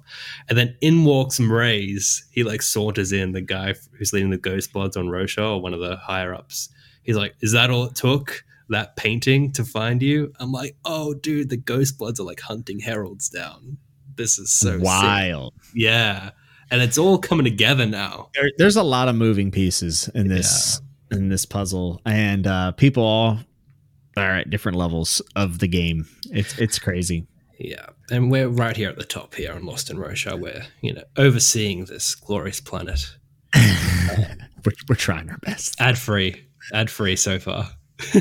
[0.48, 2.22] And then in walks Mraize.
[2.30, 5.74] He like saunters in, the guy who's leading the Ghost Bloods on Roshar, or one
[5.74, 6.68] of the higher ups.
[7.02, 8.44] He's like, is that all it took?
[8.68, 10.32] That painting to find you?
[10.40, 13.78] I'm like, oh, dude, the Ghost Bloods are like hunting heralds down.
[14.16, 15.54] This is so wild.
[15.62, 15.72] Sick.
[15.74, 16.30] Yeah.
[16.70, 18.30] And it's all coming together now.
[18.34, 21.18] There, there's a lot of moving pieces in this yeah.
[21.18, 23.38] in this puzzle, and uh, people all
[24.16, 26.08] are at different levels of the game.
[26.32, 27.26] It's it's crazy.
[27.58, 30.40] Yeah, and we're right here at the top here on Lost in Roshar.
[30.40, 33.16] We're you know overseeing this glorious planet.
[33.54, 35.80] we're, we're trying our best.
[35.80, 37.70] Ad free, ad free so far.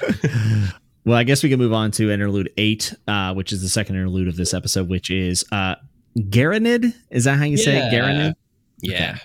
[1.04, 3.96] well, I guess we can move on to interlude eight, uh, which is the second
[3.96, 5.74] interlude of this episode, which is uh,
[6.16, 6.94] Geranid.
[7.10, 7.64] Is that how you yeah.
[7.64, 7.92] say it?
[7.92, 8.34] Geranid?
[8.80, 9.10] Yeah.
[9.10, 9.20] Okay.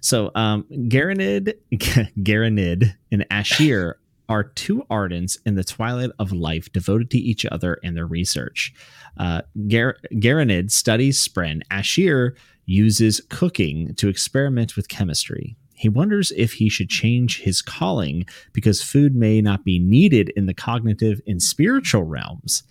[0.00, 3.98] So, um, Geranid, Geranid, and Ashir
[4.28, 8.72] are two ardents in the twilight of life devoted to each other and their research.
[9.18, 11.60] Uh, Gar- Geranid studies Spren.
[11.70, 12.34] Ashir
[12.64, 15.56] uses cooking to experiment with chemistry.
[15.74, 20.46] He wonders if he should change his calling because food may not be needed in
[20.46, 22.62] the cognitive and spiritual realms.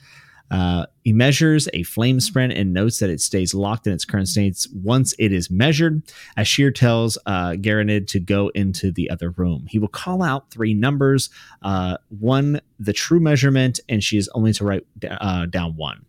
[0.54, 4.28] Uh, he measures a flame spren and notes that it stays locked in its current
[4.28, 6.04] states once it is measured.
[6.38, 9.66] Ashir tells uh, Geranid to go into the other room.
[9.68, 11.32] He will call out three numbers
[11.64, 16.06] uh, one, the true measurement, and she is only to write uh, down one.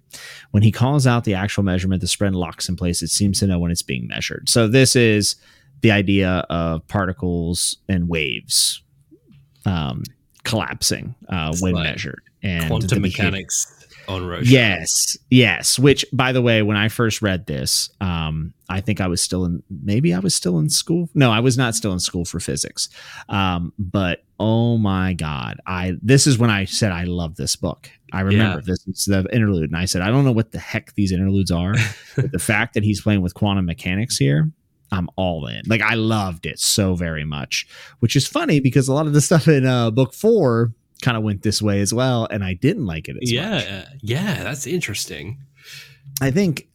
[0.50, 3.02] When he calls out the actual measurement, the spren locks in place.
[3.02, 4.50] It seems to know when it's being measured.
[4.50, 5.36] So, this is
[5.84, 8.82] the idea of particles and waves
[9.66, 10.02] um,
[10.42, 12.22] collapsing uh, when like measured.
[12.42, 14.40] And quantum mechanics on.
[14.44, 15.78] Yes, yes.
[15.78, 19.44] Which, by the way, when I first read this, um, I think I was still
[19.44, 19.62] in.
[19.68, 21.10] Maybe I was still in school.
[21.14, 22.88] No, I was not still in school for physics.
[23.28, 27.90] Um, but oh my god, I this is when I said I love this book.
[28.10, 28.64] I remember yeah.
[28.66, 31.50] this is the interlude, and I said I don't know what the heck these interludes
[31.50, 31.74] are,
[32.16, 34.50] but the fact that he's playing with quantum mechanics here.
[34.92, 35.62] I'm all in.
[35.66, 37.66] Like I loved it so very much,
[38.00, 40.72] which is funny because a lot of the stuff in uh, book four
[41.02, 43.64] kind of went this way as well, and I didn't like it as yeah, much.
[43.64, 45.38] Yeah, yeah, that's interesting.
[46.20, 46.68] I think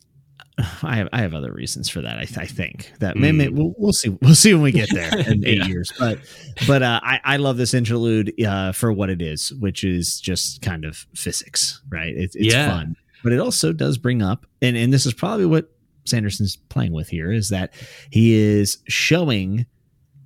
[0.84, 2.18] I have I have other reasons for that.
[2.18, 3.22] I, I think that mm.
[3.22, 5.66] maybe we'll, we'll, see we'll see when we get there in eight yeah.
[5.66, 5.91] years.
[5.97, 6.20] But
[6.68, 10.62] but uh, I I love this interlude uh, for what it is, which is just
[10.62, 12.16] kind of physics, right?
[12.16, 12.70] It, it's yeah.
[12.70, 15.72] fun, but it also does bring up, and and this is probably what
[16.10, 17.74] Sanderson's playing with here is that
[18.10, 19.66] he is showing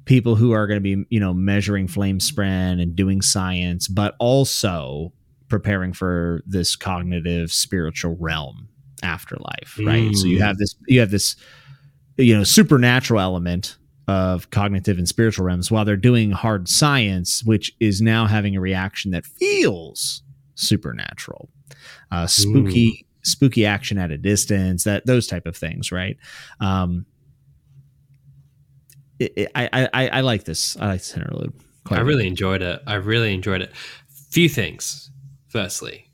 [0.05, 4.15] people who are going to be, you know, measuring flame spren and doing science, but
[4.19, 5.13] also
[5.47, 8.67] preparing for this cognitive spiritual realm
[9.03, 10.11] afterlife, right?
[10.11, 10.15] Mm.
[10.15, 11.35] So you have this you have this
[12.17, 13.77] you know supernatural element
[14.07, 18.59] of cognitive and spiritual realms while they're doing hard science, which is now having a
[18.59, 20.23] reaction that feels
[20.55, 21.49] supernatural,
[22.11, 23.12] uh, spooky, mm.
[23.23, 26.17] Spooky action at a distance, that those type of things, right?
[26.59, 27.05] Um,
[29.19, 30.77] it, it, I, I I like this.
[30.77, 31.53] I like this interlude.
[31.89, 32.81] I really enjoyed it.
[32.87, 33.73] I really enjoyed it.
[34.31, 35.11] Few things.
[35.49, 36.09] Firstly,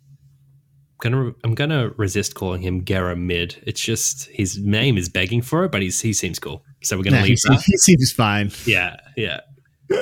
[1.04, 3.62] I'm gonna I'm gonna resist calling him Gera Mid.
[3.66, 6.64] It's just his name is begging for it, but he's he seems cool.
[6.82, 7.64] So we're gonna leave he, that.
[7.66, 8.52] He seems fine.
[8.66, 9.42] Yeah, yeah.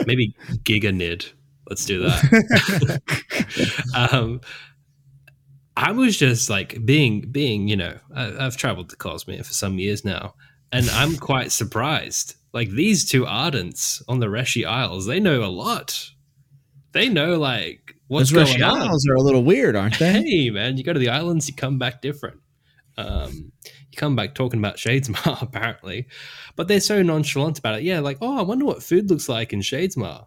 [0.06, 1.26] Maybe Giga Nid.
[1.70, 3.02] Let's do that.
[4.12, 4.42] um,
[5.78, 9.78] I was just like being being you know I, have traveled to Cosmere for some
[9.78, 10.34] years now,
[10.72, 15.46] and I'm quite surprised like these two ardents on the Reshi Isles, they know a
[15.46, 16.10] lot.
[16.94, 18.88] They know like what's Those going Reshi on.
[18.88, 20.14] Isles are a little weird, aren't they?
[20.24, 22.40] Hey man, you go to the islands, you come back different.
[22.98, 26.08] Um, you come back talking about Shadesmar apparently,
[26.56, 27.84] but they're so nonchalant about it.
[27.84, 30.26] Yeah, like oh, I wonder what food looks like in Shadesmar,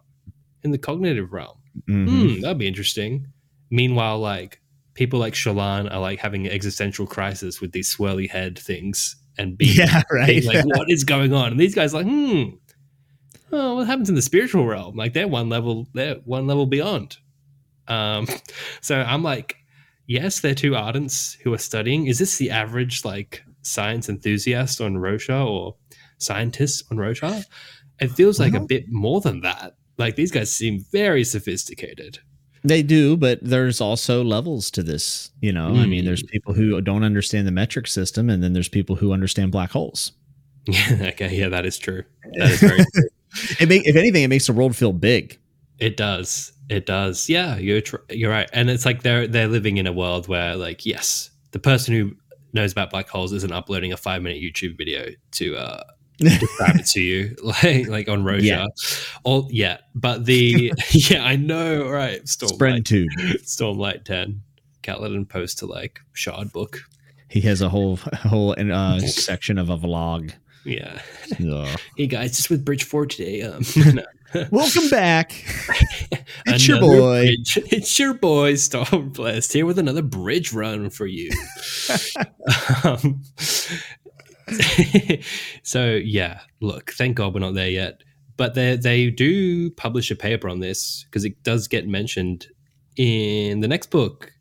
[0.63, 1.57] in the cognitive realm.
[1.89, 2.35] Mm-hmm.
[2.35, 3.27] Hmm, that'd be interesting.
[3.69, 4.60] Meanwhile, like
[4.93, 9.57] people like Shallan are like having an existential crisis with these swirly head things and
[9.57, 10.27] be yeah, right.
[10.27, 11.51] Being like, what is going on?
[11.51, 12.43] And these guys like, hmm,
[13.51, 14.95] oh, what happens in the spiritual realm?
[14.95, 17.17] Like they're one level, they're one level beyond.
[17.87, 18.27] Um,
[18.81, 19.57] so I'm like,
[20.07, 22.07] yes, they're two ardents who are studying.
[22.07, 25.75] Is this the average like science enthusiast on Roshar or
[26.17, 27.43] scientists on Roshar?
[27.99, 29.75] It feels like a bit more than that.
[29.99, 32.19] Like these guys seem very sophisticated.
[32.63, 35.31] They do, but there's also levels to this.
[35.41, 35.81] You know, mm.
[35.81, 36.27] I mean, there's hmm.
[36.27, 40.11] people who don't understand the metric system, and then there's people who understand black holes.
[40.67, 42.03] Yeah, okay, yeah, that is true.
[42.33, 43.09] That is very true.
[43.59, 45.39] it make, if anything, it makes the world feel big.
[45.79, 46.51] It does.
[46.69, 47.27] It does.
[47.27, 48.49] Yeah, you're tr- you're right.
[48.53, 52.15] And it's like they're they're living in a world where, like, yes, the person who
[52.53, 55.83] knows about black holes isn't uploading a five minute YouTube video to uh,
[56.17, 58.43] describe it to you, like like on Roshar.
[58.43, 58.67] Yeah.
[59.23, 62.23] All yeah, but the yeah, I know, right?
[62.23, 63.07] Stormlight two,
[63.43, 64.43] Stormlight ten,
[64.83, 66.81] Kaladin post to like Shard book.
[67.29, 70.33] He has a whole whole uh, section of a vlog.
[70.63, 71.01] Yeah.
[71.97, 73.41] hey guys, just with Bridge Four today.
[73.41, 73.63] Um.
[74.49, 75.43] Welcome back.
[76.45, 77.25] it's your boy.
[77.25, 77.57] Bridge.
[77.69, 81.31] It's your boy Stormblessed here with another bridge run for you.
[82.85, 83.21] um,
[85.63, 88.01] so yeah, look, thank God we're not there yet.
[88.37, 92.47] But they they do publish a paper on this because it does get mentioned
[92.97, 94.31] in the next book.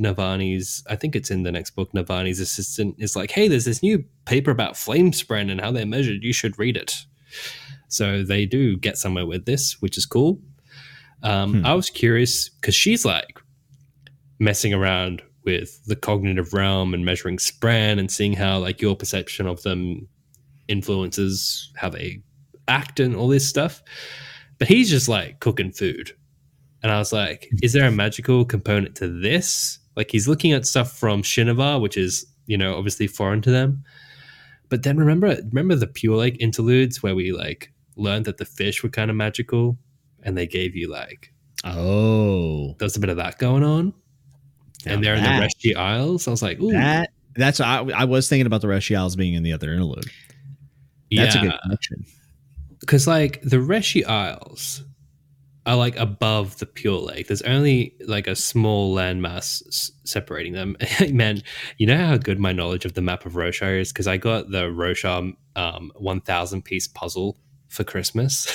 [0.00, 1.92] Navani's, I think it's in the next book.
[1.92, 5.86] Navani's assistant is like, "Hey, there's this new paper about flame spren and how they're
[5.86, 6.24] measured.
[6.24, 7.04] You should read it."
[7.88, 10.40] So they do get somewhere with this, which is cool.
[11.22, 11.66] Um, hmm.
[11.66, 13.38] I was curious because she's like
[14.38, 19.46] messing around with the cognitive realm and measuring spren and seeing how like your perception
[19.46, 20.06] of them
[20.68, 22.22] influences how they
[22.68, 23.82] act and all this stuff.
[24.58, 26.12] But he's just like cooking food.
[26.82, 29.78] And I was like, is there a magical component to this?
[29.96, 33.82] Like he's looking at stuff from Shinovar, which is, you know, obviously foreign to them.
[34.68, 38.82] But then remember remember the Pure Lake interludes where we like learned that the fish
[38.82, 39.76] were kind of magical
[40.22, 41.32] and they gave you like
[41.64, 42.74] Oh.
[42.78, 43.92] There's a bit of that going on
[44.86, 46.26] and they're that, in the Reshi Isles.
[46.26, 46.72] I was like, Ooh.
[46.72, 50.10] that that's I, I was thinking about the Reshi Isles being in the other interlude.
[51.10, 51.40] That's yeah.
[51.40, 52.04] a good connection.
[52.80, 54.84] Because like the Reshi Isles
[55.66, 57.26] are like above the Pure Lake.
[57.28, 60.76] There's only like a small landmass s- separating them.
[61.12, 61.42] Man,
[61.78, 64.50] you know how good my knowledge of the map of Roshar is because I got
[64.50, 67.36] the Roshar um, 1,000 piece puzzle
[67.70, 68.46] for Christmas.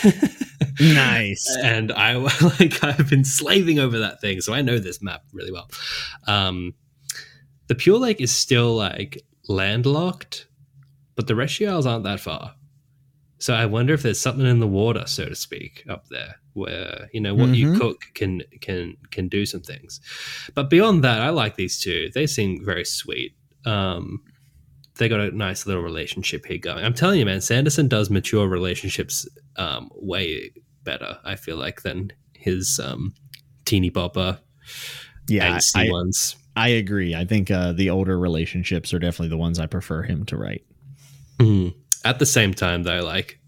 [0.79, 1.57] nice.
[1.63, 2.13] And I
[2.59, 5.69] like I've been slaving over that thing, so I know this map really well.
[6.27, 6.73] Um,
[7.67, 10.47] the Pure Lake is still like landlocked,
[11.15, 12.53] but the Reshi Isles aren't that far.
[13.39, 17.09] So I wonder if there's something in the water, so to speak, up there where
[17.11, 17.73] you know what mm-hmm.
[17.73, 19.99] you cook can can can do some things.
[20.53, 22.09] But beyond that, I like these two.
[22.13, 23.35] They seem very sweet.
[23.65, 24.23] Um,
[24.97, 26.83] they got a nice little relationship here going.
[26.83, 29.27] I'm telling you, man, Sanderson does mature relationships
[29.57, 30.51] um, way
[30.83, 31.17] better.
[31.23, 33.13] I feel like than his um,
[33.65, 34.39] teeny bopper,
[35.27, 36.35] yeah, I, ones.
[36.55, 37.15] I agree.
[37.15, 40.63] I think uh, the older relationships are definitely the ones I prefer him to write.
[41.39, 41.73] Mm.
[42.05, 43.39] At the same time, though, like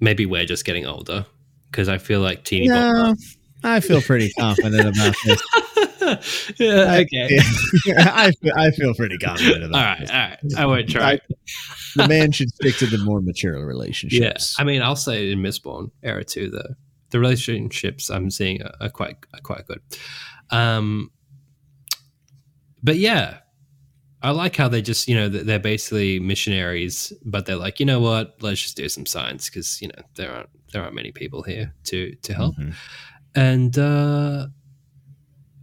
[0.00, 1.26] maybe we're just getting older
[1.70, 3.36] because I feel like teeny no, bopper.
[3.62, 5.42] I feel pretty confident about this.
[6.58, 7.38] yeah, okay.
[7.96, 10.10] I, feel, I feel pretty confident about All right, this.
[10.10, 10.38] all right.
[10.56, 11.12] I wouldn't try.
[11.12, 11.20] I,
[11.96, 14.56] the man should stick to the more mature relationships.
[14.58, 16.76] Yeah, I mean, I'll say in Mistborn era too, the
[17.10, 19.80] the relationships I'm seeing are, are quite are quite good.
[20.50, 21.10] Um,
[22.82, 23.38] but yeah,
[24.22, 28.00] I like how they just, you know, they're basically missionaries, but they're like, you know
[28.00, 31.42] what, let's just do some science because you know there aren't there aren't many people
[31.42, 32.70] here to to help, mm-hmm.
[33.34, 34.46] and uh,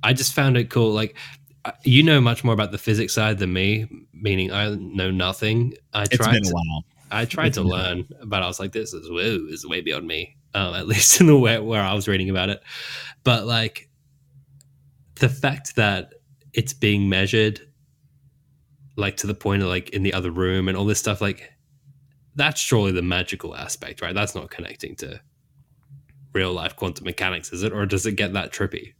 [0.05, 0.91] I just found it cool.
[0.91, 1.17] Like,
[1.65, 5.73] uh, you know much more about the physics side than me, meaning I know nothing.
[5.93, 6.85] I it's tried been a while.
[7.09, 10.05] I tried it's to learn, but I was like, this is woo, is way beyond
[10.05, 10.37] me.
[10.53, 12.61] Um, at least in the way where I was reading about it.
[13.23, 13.89] But like
[15.15, 16.13] the fact that
[16.53, 17.61] it's being measured,
[18.95, 21.51] like to the point of like in the other room and all this stuff, like
[22.35, 24.13] that's surely the magical aspect, right?
[24.13, 25.19] That's not connecting to
[26.31, 27.73] real life quantum mechanics, is it?
[27.73, 28.93] Or does it get that trippy?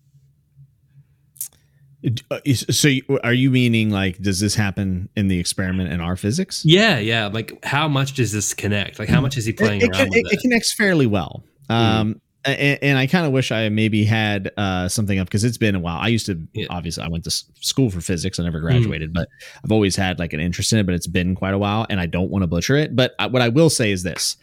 [2.30, 2.90] Uh, so,
[3.24, 6.64] are you meaning like, does this happen in the experiment in our physics?
[6.66, 7.28] Yeah, yeah.
[7.28, 9.00] Like, how much does this connect?
[9.00, 10.34] Like, how much is he playing it, around it, with it?
[10.34, 11.44] It connects fairly well.
[11.70, 11.74] Mm.
[11.74, 15.58] Um, and, and, I kind of wish I maybe had uh, something up because it's
[15.58, 15.98] been a while.
[16.00, 16.68] I used to yeah.
[16.70, 18.40] obviously I went to school for physics.
[18.40, 19.14] I never graduated, mm.
[19.14, 19.30] but
[19.64, 20.86] I've always had like an interest in it.
[20.86, 22.96] But it's been quite a while, and I don't want to butcher it.
[22.96, 24.38] But I, what I will say is this: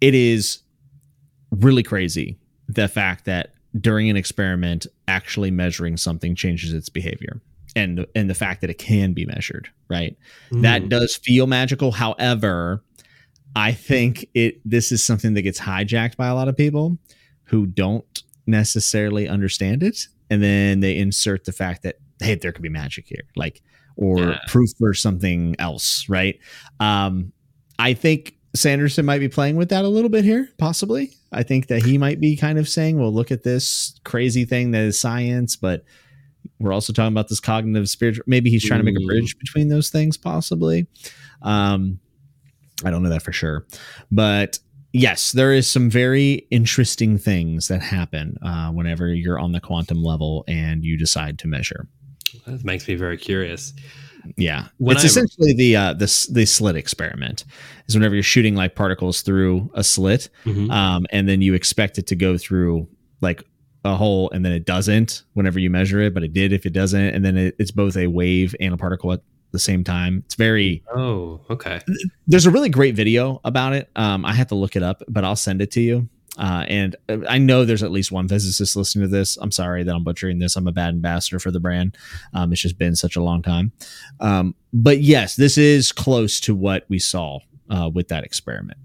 [0.00, 0.60] it is
[1.50, 2.38] really crazy
[2.68, 7.40] the fact that during an experiment actually measuring something changes its behavior
[7.76, 10.16] and and the fact that it can be measured right
[10.50, 10.62] mm.
[10.62, 12.82] that does feel magical however
[13.56, 16.98] I think it this is something that gets hijacked by a lot of people
[17.44, 22.62] who don't necessarily understand it, and then they insert the fact that hey, there could
[22.62, 23.62] be magic here, like
[23.96, 24.38] or yeah.
[24.46, 26.38] proof for something else, right?
[26.78, 27.32] Um,
[27.78, 31.12] I think Sanderson might be playing with that a little bit here, possibly.
[31.32, 34.72] I think that he might be kind of saying, well, look at this crazy thing
[34.72, 35.84] that is science, but
[36.58, 38.24] we're also talking about this cognitive spiritual.
[38.26, 40.86] Maybe he's trying to make a bridge between those things, possibly.
[41.42, 42.00] Um,
[42.84, 43.66] I don't know that for sure.
[44.10, 44.58] But
[44.92, 50.02] yes, there is some very interesting things that happen uh, whenever you're on the quantum
[50.02, 51.86] level and you decide to measure.
[52.46, 53.72] That makes me very curious.
[54.36, 57.44] Yeah, when it's I, essentially the uh, the the slit experiment.
[57.88, 60.70] Is whenever you're shooting like particles through a slit, mm-hmm.
[60.70, 62.88] um, and then you expect it to go through
[63.20, 63.44] like
[63.84, 65.24] a hole, and then it doesn't.
[65.34, 67.96] Whenever you measure it, but it did if it doesn't, and then it, it's both
[67.96, 69.20] a wave and a particle at
[69.52, 70.22] the same time.
[70.26, 70.82] It's very.
[70.94, 71.80] Oh, okay.
[72.26, 73.90] There's a really great video about it.
[73.96, 76.08] Um, I have to look it up, but I'll send it to you.
[76.40, 79.36] Uh, and uh, I know there's at least one physicist listening to this.
[79.36, 80.56] I'm sorry that I'm butchering this.
[80.56, 81.96] I'm a bad ambassador for the brand.
[82.32, 83.72] Um, it's just been such a long time.
[84.20, 88.78] Um, but yes, this is close to what we saw uh, with that experiment.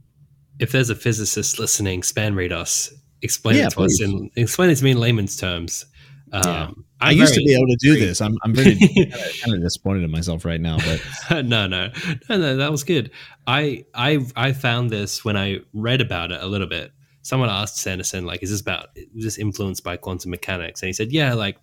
[0.60, 2.94] If there's a physicist listening, spanreed us.
[3.22, 4.02] Explain yeah, it to please.
[4.02, 5.86] us in explain it to me in layman's terms.
[6.34, 6.70] Um, yeah.
[7.00, 8.20] I used to be able to do this.
[8.20, 8.76] I'm, I'm very
[9.44, 11.90] kind of disappointed in myself right now, but no, no,
[12.30, 13.12] no, no, that was good.
[13.48, 16.92] I, I, I found this when I read about it a little bit
[17.26, 20.82] someone asked Sanderson, like, is this about is this influenced by quantum mechanics?
[20.82, 21.58] And he said, yeah, like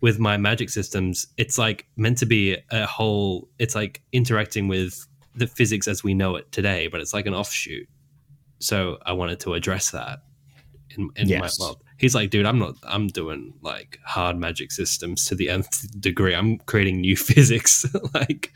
[0.00, 3.48] with my magic systems, it's like meant to be a whole.
[3.60, 7.34] It's like interacting with the physics as we know it today, but it's like an
[7.34, 7.88] offshoot.
[8.58, 10.18] So I wanted to address that
[10.96, 11.60] in, in yes.
[11.60, 11.80] my world.
[11.96, 12.74] He's like, dude, I'm not.
[12.82, 16.34] I'm doing like hard magic systems to the nth degree.
[16.34, 17.86] I'm creating new physics.
[18.14, 18.52] like,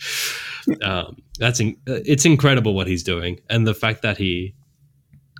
[0.82, 4.56] um, that's in, it's incredible what he's doing, and the fact that he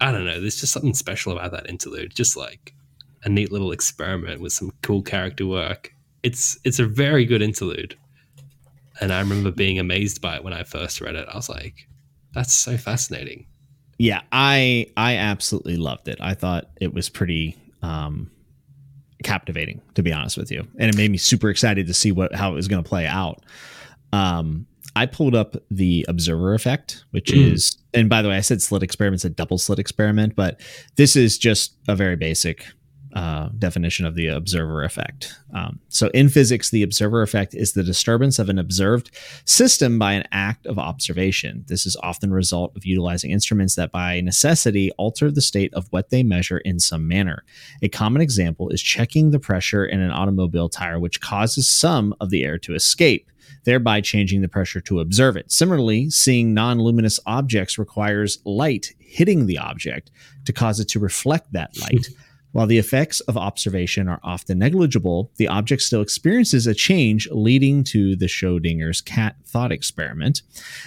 [0.00, 0.40] I don't know.
[0.40, 2.14] There's just something special about that interlude.
[2.14, 2.74] Just like
[3.24, 5.92] a neat little experiment with some cool character work.
[6.22, 7.96] It's it's a very good interlude,
[9.00, 11.28] and I remember being amazed by it when I first read it.
[11.28, 11.88] I was like,
[12.34, 13.46] "That's so fascinating."
[13.98, 16.18] Yeah, I I absolutely loved it.
[16.20, 18.30] I thought it was pretty um,
[19.22, 22.34] captivating, to be honest with you, and it made me super excited to see what
[22.34, 23.42] how it was going to play out.
[24.12, 27.52] Um, I pulled up the observer effect, which mm.
[27.52, 30.60] is, and by the way, I said slit experiments, a double slit experiment, but
[30.96, 32.66] this is just a very basic
[33.14, 35.34] uh, definition of the observer effect.
[35.54, 39.10] Um, so, in physics, the observer effect is the disturbance of an observed
[39.44, 41.64] system by an act of observation.
[41.68, 45.88] This is often a result of utilizing instruments that, by necessity, alter the state of
[45.90, 47.44] what they measure in some manner.
[47.82, 52.30] A common example is checking the pressure in an automobile tire, which causes some of
[52.30, 53.30] the air to escape
[53.64, 55.50] thereby changing the pressure to observe it.
[55.50, 60.10] Similarly, seeing non luminous objects requires light hitting the object
[60.44, 62.08] to cause it to reflect that light.
[62.52, 67.82] While the effects of observation are often negligible, the object still experiences a change, leading
[67.84, 70.42] to the Schrodinger's cat thought experiment.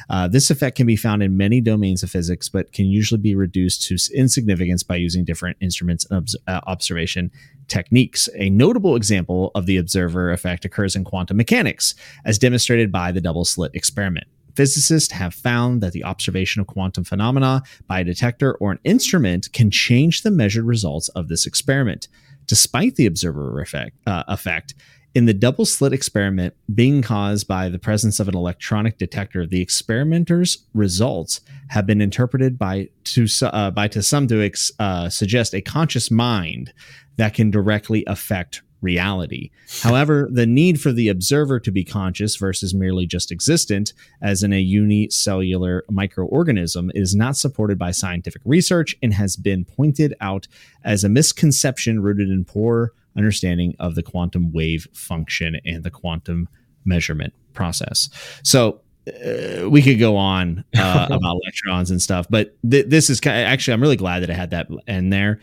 [0.10, 3.36] Uh, this effect can be found in many domains of physics, but can usually be
[3.36, 7.32] reduced to insignificance by using different instruments and uh, observation
[7.68, 8.30] techniques.
[8.36, 13.22] A notable example of the observer effect occurs in quantum mechanics, as demonstrated by the
[13.22, 14.28] double slit experiment.
[14.56, 19.52] Physicists have found that the observation of quantum phenomena by a detector or an instrument
[19.54, 22.08] can change the measured results of this experiment.
[22.48, 24.76] Despite the observer effect, uh, effect
[25.16, 29.62] in the double slit experiment being caused by the presence of an electronic detector, the
[29.62, 31.40] experimenter's results
[31.70, 36.12] have been interpreted by to uh, by to some to ex, uh, suggest a conscious
[36.12, 36.74] mind
[37.16, 39.52] that can directly affect reality.
[39.82, 44.54] However, the need for the observer to be conscious versus merely just existent, as in
[44.54, 50.48] a unicellular microorganism, is not supported by scientific research and has been pointed out
[50.84, 56.48] as a misconception rooted in poor understanding of the quantum wave function and the quantum
[56.86, 58.10] measurement process.
[58.44, 63.20] So, uh, we could go on uh, about electrons and stuff, but th- this is
[63.20, 65.40] kind of, actually I'm really glad that I had that in there.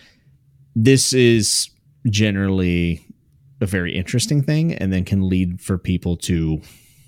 [0.75, 1.71] This is
[2.11, 3.07] generally
[3.63, 6.61] a very interesting thing and then can lead for people to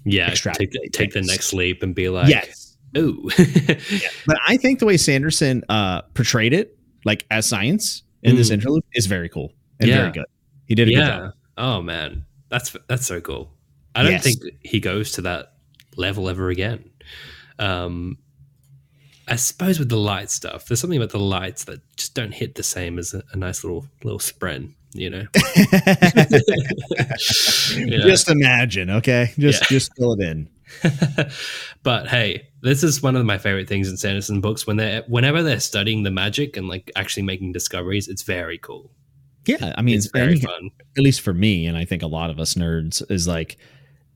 [0.04, 4.08] yeah take, take the next leap and be like yes ooh yeah.
[4.26, 8.38] but i think the way sanderson uh portrayed it like as science in mm.
[8.38, 9.96] this interlude is very cool and yeah.
[9.96, 10.26] very good
[10.66, 10.98] he did a yeah.
[10.98, 13.50] good job oh man that's that's so cool
[13.94, 14.22] i don't yes.
[14.22, 15.54] think he goes to that
[15.96, 16.90] level ever again
[17.58, 18.18] um
[19.26, 22.56] I suppose with the light stuff, there's something about the lights that just don't hit
[22.56, 25.26] the same as a, a nice little little spread you know.
[27.76, 27.98] yeah.
[27.98, 29.32] Just imagine, okay?
[29.38, 29.68] Just yeah.
[29.68, 30.48] just fill it in.
[31.82, 35.42] but hey, This is one of my favorite things in Sanderson books when they whenever
[35.42, 38.90] they're studying the magic and like actually making discoveries, it's very cool.
[39.46, 40.70] Yeah, I mean, it's very fun.
[40.96, 43.58] At least for me, and I think a lot of us nerds is like,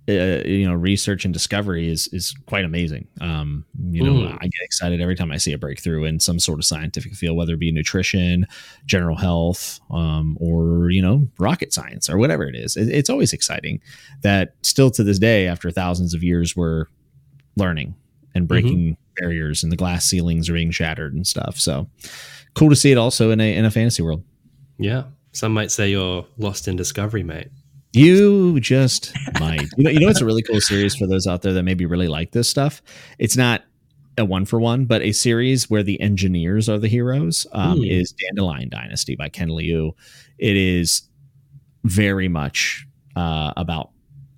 [0.09, 3.07] uh, you know, research and discovery is is quite amazing.
[3.21, 4.33] Um, you know, mm.
[4.33, 7.37] I get excited every time I see a breakthrough in some sort of scientific field,
[7.37, 8.47] whether it be nutrition,
[8.87, 12.77] general health, um, or you know, rocket science or whatever it is.
[12.77, 13.81] It, it's always exciting
[14.23, 16.87] that still to this day, after thousands of years, we're
[17.57, 17.95] learning
[18.35, 18.49] and mm-hmm.
[18.49, 19.23] breaking mm-hmm.
[19.23, 21.59] barriers, and the glass ceilings are being shattered and stuff.
[21.59, 21.89] So
[22.55, 24.25] cool to see it also in a in a fantasy world.
[24.79, 27.49] Yeah, some might say you're lost in discovery, mate.
[27.93, 29.69] You just might.
[29.77, 31.87] You know, you know, it's a really cool series for those out there that maybe
[31.87, 32.83] really like this stuff.
[33.19, 33.65] It's not
[34.19, 37.91] a one for one, but a series where the engineers are the heroes um, mm.
[37.91, 39.95] is Dandelion Dynasty by Ken Liu.
[40.39, 41.03] It is
[41.85, 42.87] very much
[43.17, 43.91] uh, about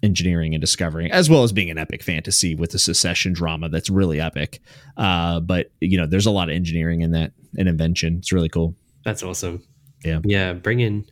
[0.03, 3.91] engineering and discovering, as well as being an epic fantasy with a secession drama that's
[3.91, 4.61] really epic.
[4.97, 8.17] Uh, but you know, there's a lot of engineering in that and invention.
[8.19, 8.75] It's really cool.
[9.05, 9.63] That's awesome.
[10.05, 10.53] Yeah, yeah.
[10.53, 11.05] Bring in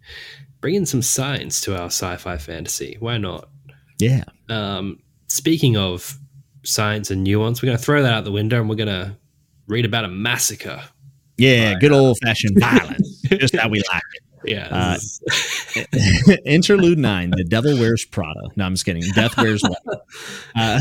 [0.60, 2.96] bring in some science to our sci-fi fantasy.
[3.00, 3.48] Why not?
[3.98, 4.24] Yeah.
[4.48, 6.18] Um, speaking of
[6.64, 9.16] science and nuance, we're going to throw that out the window and we're going to
[9.66, 10.82] read about a massacre.
[11.36, 14.22] Yeah, good old fashioned violence, just how we like it.
[14.44, 14.68] Yeah.
[14.70, 18.40] Uh, interlude nine: The Devil Wears Prada.
[18.54, 19.02] No, I'm just kidding.
[19.14, 19.82] Death wears what?
[20.56, 20.80] Uh,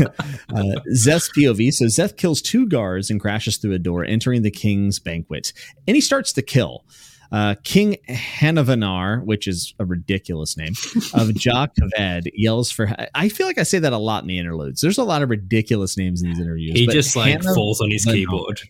[0.00, 1.72] uh, POV.
[1.72, 5.52] So Szeth kills two guards and crashes through a door, entering the king's banquet,
[5.86, 6.84] and he starts to kill.
[7.32, 10.74] Uh, King Hanavanar, which is a ridiculous name,
[11.14, 12.94] of Jah Keved, yells for.
[13.14, 14.80] I feel like I say that a lot in the interludes.
[14.80, 16.78] There's a lot of ridiculous names in these interviews.
[16.78, 18.60] He just like Hannah falls on his keyboard.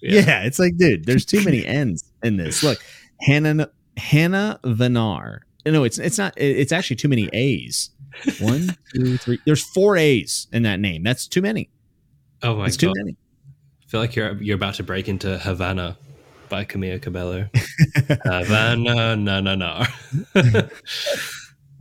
[0.00, 0.22] Yeah.
[0.22, 0.42] yeah.
[0.44, 2.62] it's like, dude, there's too many N's in this.
[2.62, 2.82] Look,
[3.20, 5.40] Hannah Hannah Vanar.
[5.66, 6.34] No, it's it's not.
[6.36, 7.90] It's actually too many A's.
[8.40, 9.38] One, two, three.
[9.44, 11.02] There's four A's in that name.
[11.02, 11.70] That's too many.
[12.42, 12.88] Oh my it's god!
[12.88, 13.16] Too many.
[13.84, 15.96] I feel like you're you're about to break into Havana
[16.50, 17.48] by Camila Cabello.
[18.24, 19.86] Havana, na na na.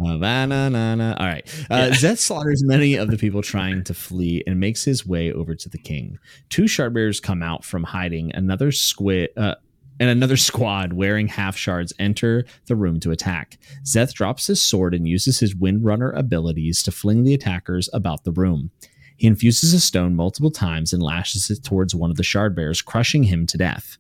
[0.02, 1.16] Havana, na na.
[1.20, 1.66] All right.
[1.70, 1.90] Uh, yeah.
[1.90, 5.68] Szeth slaughters many of the people trying to flee and makes his way over to
[5.68, 6.18] the king.
[6.50, 8.34] Two shardbearers come out from hiding.
[8.34, 9.32] Another squid.
[9.36, 9.56] Uh,
[10.00, 13.58] and another squad wearing half shards enter the room to attack.
[13.84, 18.32] Szeth drops his sword and uses his Windrunner abilities to fling the attackers about the
[18.32, 18.72] room.
[19.18, 22.82] He infuses a stone multiple times and lashes it towards one of the shard bearers,
[22.82, 23.98] crushing him to death.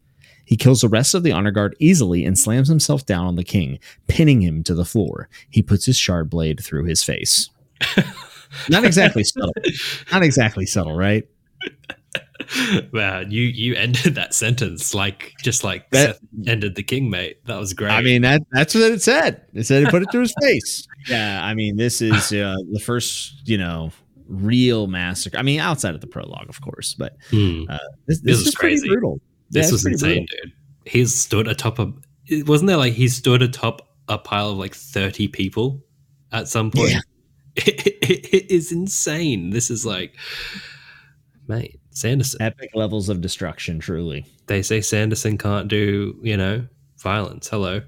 [0.50, 3.43] He kills the rest of the honor guard easily and slams himself down on the
[3.43, 3.78] king,
[4.08, 5.30] pinning him to the floor.
[5.52, 7.52] He puts his shard blade through his face.
[8.70, 9.54] Not exactly subtle.
[10.12, 11.28] Not exactly subtle, right?
[12.91, 17.45] Wow, you you ended that sentence like just like that, ended the king, mate.
[17.45, 17.91] That was great.
[17.91, 19.45] I mean that that's what it said.
[19.54, 20.88] It said he put it through his face.
[21.08, 23.91] Yeah, I mean this is uh, the first you know
[24.28, 25.38] real massacre.
[25.38, 27.66] I mean outside of the prologue, of course, but hmm.
[27.70, 27.78] uh,
[28.08, 28.88] this, this, this is crazy.
[28.88, 29.22] brutal.
[29.50, 30.38] This yeah, was insane, brutal.
[30.43, 30.54] dude.
[30.86, 31.93] He's stood atop of
[32.45, 35.84] wasn't there like he stood atop a pile of like 30 people
[36.32, 36.91] at some point.
[36.91, 37.02] Yeah.
[37.56, 39.50] It, it, it is insane.
[39.50, 40.16] This is like
[41.50, 42.41] mate, Sanderson.
[42.41, 44.26] Epic levels of destruction, truly.
[44.47, 46.66] They say Sanderson can't do, you know,
[47.00, 47.50] violence.
[47.50, 47.82] Hello.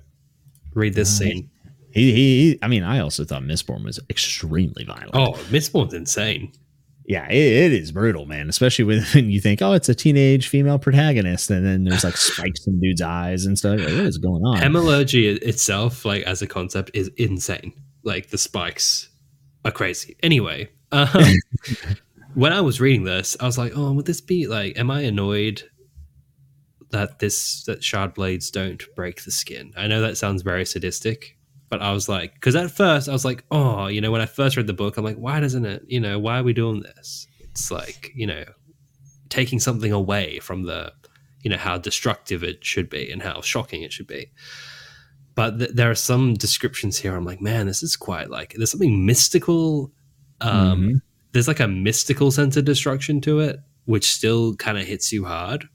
[0.73, 1.49] Read this uh, scene.
[1.91, 5.11] He, he, I mean, I also thought Mistborn was extremely violent.
[5.13, 6.51] Oh, Mistborn's insane
[7.05, 8.49] yeah, it, it is brutal, man.
[8.49, 12.67] Especially when you think, oh, it's a teenage female protagonist, and then there's like spikes
[12.67, 13.79] in dude's eyes and stuff.
[13.79, 14.57] Like, what is going on?
[14.57, 17.73] Hemalurgy itself, like as a concept, is insane.
[18.03, 19.09] Like the spikes
[19.65, 20.17] are crazy.
[20.23, 21.07] Anyway, um,
[22.33, 24.77] when I was reading this, I was like, oh, would this be like?
[24.77, 25.63] Am I annoyed
[26.91, 29.73] that this that shard blades don't break the skin?
[29.75, 31.37] I know that sounds very sadistic,
[31.71, 34.25] but I was like, because at first I was like, oh, you know, when I
[34.25, 36.81] first read the book, I'm like, why doesn't it, you know, why are we doing
[36.81, 37.27] this?
[37.39, 38.43] It's like, you know,
[39.29, 40.91] taking something away from the,
[41.43, 44.29] you know, how destructive it should be and how shocking it should be.
[45.33, 47.15] But th- there are some descriptions here.
[47.15, 49.93] I'm like, man, this is quite like there's something mystical.
[50.41, 50.95] Um, mm-hmm.
[51.31, 55.23] There's like a mystical sense of destruction to it, which still kind of hits you
[55.23, 55.69] hard.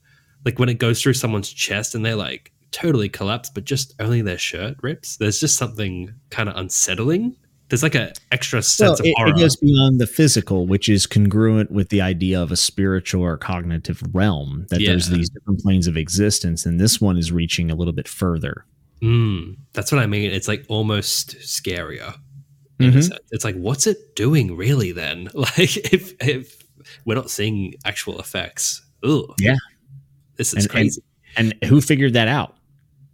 [0.44, 4.22] Like when it goes through someone's chest and they're like totally collapse, but just only
[4.22, 5.16] their shirt rips.
[5.16, 7.36] There's just something kind of unsettling.
[7.68, 9.28] There's like an extra sense well, of horror.
[9.30, 13.36] It goes beyond the physical, which is congruent with the idea of a spiritual or
[13.36, 14.66] cognitive realm.
[14.70, 14.90] That yeah.
[14.90, 18.64] there's these different planes of existence, and this one is reaching a little bit further.
[19.02, 20.30] Mm, that's what I mean.
[20.30, 22.14] It's like almost scarier.
[22.78, 23.16] Mm-hmm.
[23.30, 24.92] It's like, what's it doing really?
[24.92, 26.62] Then, like, if if
[27.04, 29.56] we're not seeing actual effects, ugh, yeah,
[30.36, 31.02] this is and, crazy.
[31.36, 32.55] And, and who figured that out?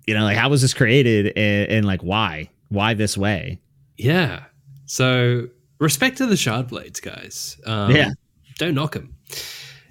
[0.07, 3.61] You know like how was this created and, and like why why this way
[3.97, 4.45] yeah
[4.87, 5.47] so
[5.79, 8.11] respect to the shard blades guys um, yeah
[8.59, 9.15] don't knock them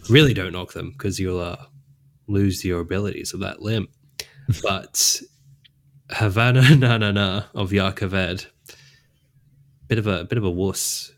[0.10, 1.58] Really, don't knock them because you'll uh,
[2.28, 3.88] lose your abilities of that limb.
[4.64, 5.22] but
[6.10, 7.94] Havana na na na of Jah
[9.88, 11.14] bit of a bit of a wuss,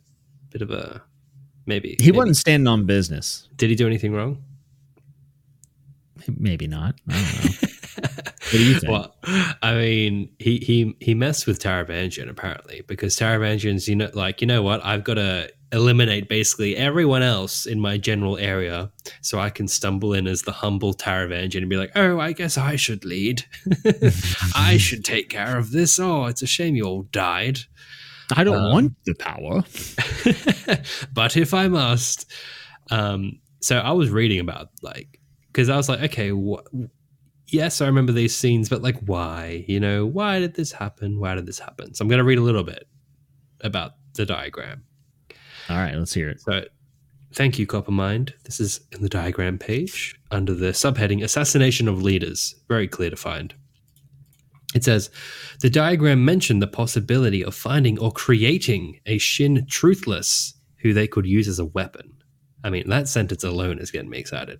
[0.49, 1.01] bit of a
[1.65, 1.95] maybe.
[1.99, 2.17] He maybe.
[2.17, 3.47] wasn't standing on business.
[3.55, 4.43] Did he do anything wrong?
[6.37, 6.95] Maybe not.
[7.09, 7.69] I don't know.
[8.57, 8.91] do you think?
[8.91, 9.15] Well,
[9.61, 14.47] I mean, he he he messed with Taravangian apparently because Taravangian's you know like you
[14.47, 18.91] know what I've got to eliminate basically everyone else in my general area
[19.21, 22.59] so I can stumble in as the humble Taravangian and be like, oh, I guess
[22.59, 23.43] I should lead.
[24.55, 25.99] I should take care of this.
[25.99, 27.59] Oh, it's a shame you all died.
[28.35, 29.63] I don't um, want the power.
[31.13, 32.31] but if I must.
[32.91, 36.67] Um, so I was reading about like, because I was like, okay, what?
[37.53, 39.63] Yes, I remember these scenes, but like, why?
[39.67, 41.19] You know, why did this happen?
[41.19, 41.93] Why did this happen?
[41.93, 42.87] So I'm going to read a little bit
[43.61, 44.83] about the diagram.
[45.69, 46.41] All right, let's hear it.
[46.41, 46.65] So,
[47.35, 48.33] thank you, Coppermind.
[48.45, 52.55] This is in the diagram page under the subheading Assassination of Leaders.
[52.67, 53.53] Very clear to find.
[54.73, 55.11] It says
[55.61, 61.27] the diagram mentioned the possibility of finding or creating a Shin truthless who they could
[61.27, 62.13] use as a weapon.
[62.63, 64.59] I mean, that sentence alone is getting me excited.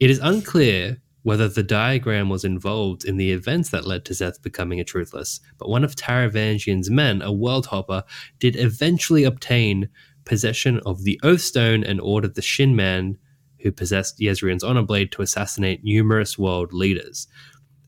[0.00, 4.40] It is unclear whether the diagram was involved in the events that led to Szeth
[4.42, 8.04] becoming a truthless, but one of Taravangian's men, a world hopper,
[8.38, 9.88] did eventually obtain
[10.24, 13.18] possession of the Oathstone and ordered the Shin Man
[13.58, 17.26] who possessed Jezrien's honor blade to assassinate numerous world leaders.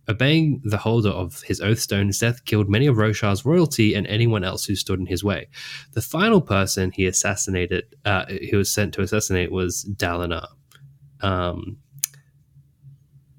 [0.09, 4.64] Obeying the holder of his Oathstone, Szeth killed many of Roshar's royalty and anyone else
[4.64, 5.47] who stood in his way.
[5.93, 10.49] The final person he assassinated, uh, he was sent to assassinate, was Dalinar.
[11.20, 11.76] Um,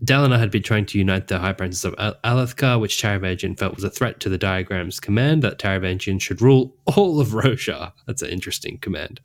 [0.03, 3.75] Dalinar had been trying to unite the High Princes of Al- Alethkar, which Taravangian felt
[3.75, 7.91] was a threat to the diagram's command that Taravangian should rule all of Roshar.
[8.07, 9.19] That's an interesting command.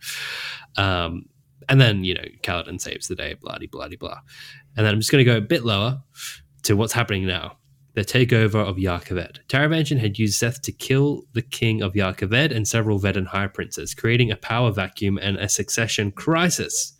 [0.77, 1.27] Um,
[1.69, 4.21] and then, you know, Kaladin saves the day, blah, blah, blah.
[4.77, 6.03] And then I'm just going to go a bit lower
[6.65, 7.59] to what's happening now
[7.95, 9.39] the takeover of Jah Keved.
[9.49, 13.47] Taravangian had used Szeth to kill the king of Jah Keved and several Veden high
[13.47, 16.99] princes, creating a power vacuum and a succession crisis.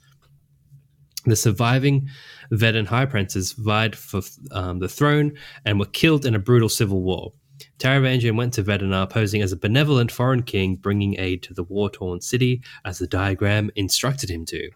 [1.27, 2.09] The surviving
[2.53, 4.23] Veden high princes vied for
[4.53, 5.33] um, the throne
[5.65, 7.33] and were killed in a brutal civil war.
[7.79, 11.91] Taravangian went to Vedenar posing as a benevolent foreign king, bringing aid to the war
[11.91, 14.71] torn city as the diagram instructed him to.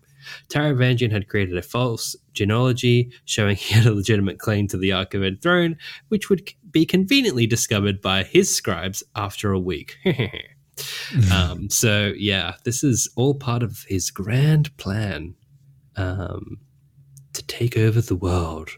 [0.49, 5.43] Taravangian had created a false genealogy showing he had a legitimate claim to the Archived
[5.43, 5.77] throne,
[6.09, 9.97] which would be conveniently discovered by his scribes after a week.
[11.33, 15.35] um, so, yeah, this is all part of his grand plan
[15.97, 16.59] um,
[17.35, 18.71] to take over the world.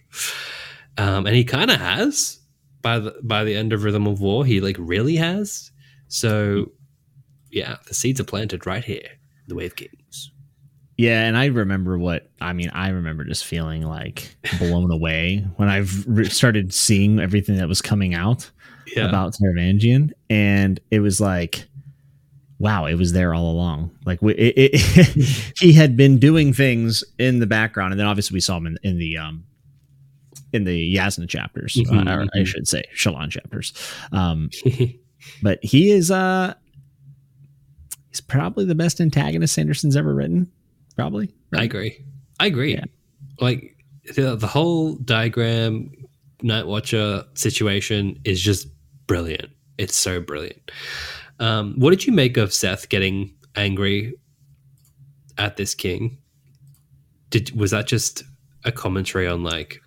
[0.98, 2.40] Um, and he kind of has
[2.82, 4.44] by the by the end of Rhythm of War.
[4.44, 5.70] He like really has.
[6.08, 6.66] So,
[7.50, 9.08] yeah, the seeds are planted right here,
[9.46, 10.32] the Way of Kings.
[10.96, 12.70] Yeah, and I remember what I mean.
[12.74, 17.80] I remember just feeling like blown away when I've re- started seeing everything that was
[17.80, 18.50] coming out
[18.94, 19.08] yeah.
[19.08, 21.66] about Taravangian, and it was like,
[22.60, 23.90] wow, it was there all along.
[24.04, 28.40] Like it, it, he had been doing things in the background, and then obviously we
[28.40, 29.44] saw him in, in the um
[30.52, 32.40] in the Jasnah chapters, mm-hmm, uh, or mm-hmm.
[32.40, 33.72] I should say Shallan chapters.
[34.12, 34.50] Um,
[35.42, 36.54] but he is uh
[38.10, 40.50] he's probably the best antagonist Sanderson's ever written
[40.96, 41.32] probably.
[41.50, 41.62] Right?
[41.62, 42.04] I agree.
[42.38, 42.74] I agree.
[42.74, 42.84] Yeah.
[43.40, 43.74] Like
[44.14, 45.90] the, the whole diagram
[46.42, 48.68] Nightwatcher situation is just
[49.06, 49.50] brilliant.
[49.78, 50.70] It's so brilliant.
[51.40, 54.14] Um, what did you make of Szeth getting angry
[55.38, 56.18] at this king?
[57.30, 58.22] Did was that just
[58.64, 59.80] a commentary on like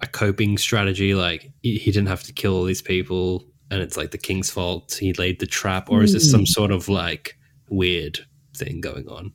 [0.00, 1.14] a coping strategy?
[1.14, 4.98] Like he, didn't have to kill all these people, and it's like the king's fault.
[5.00, 6.46] He laid the trap, or is this some hmm.
[6.46, 7.38] sort of like
[7.70, 8.18] weird
[8.56, 9.32] thing going on?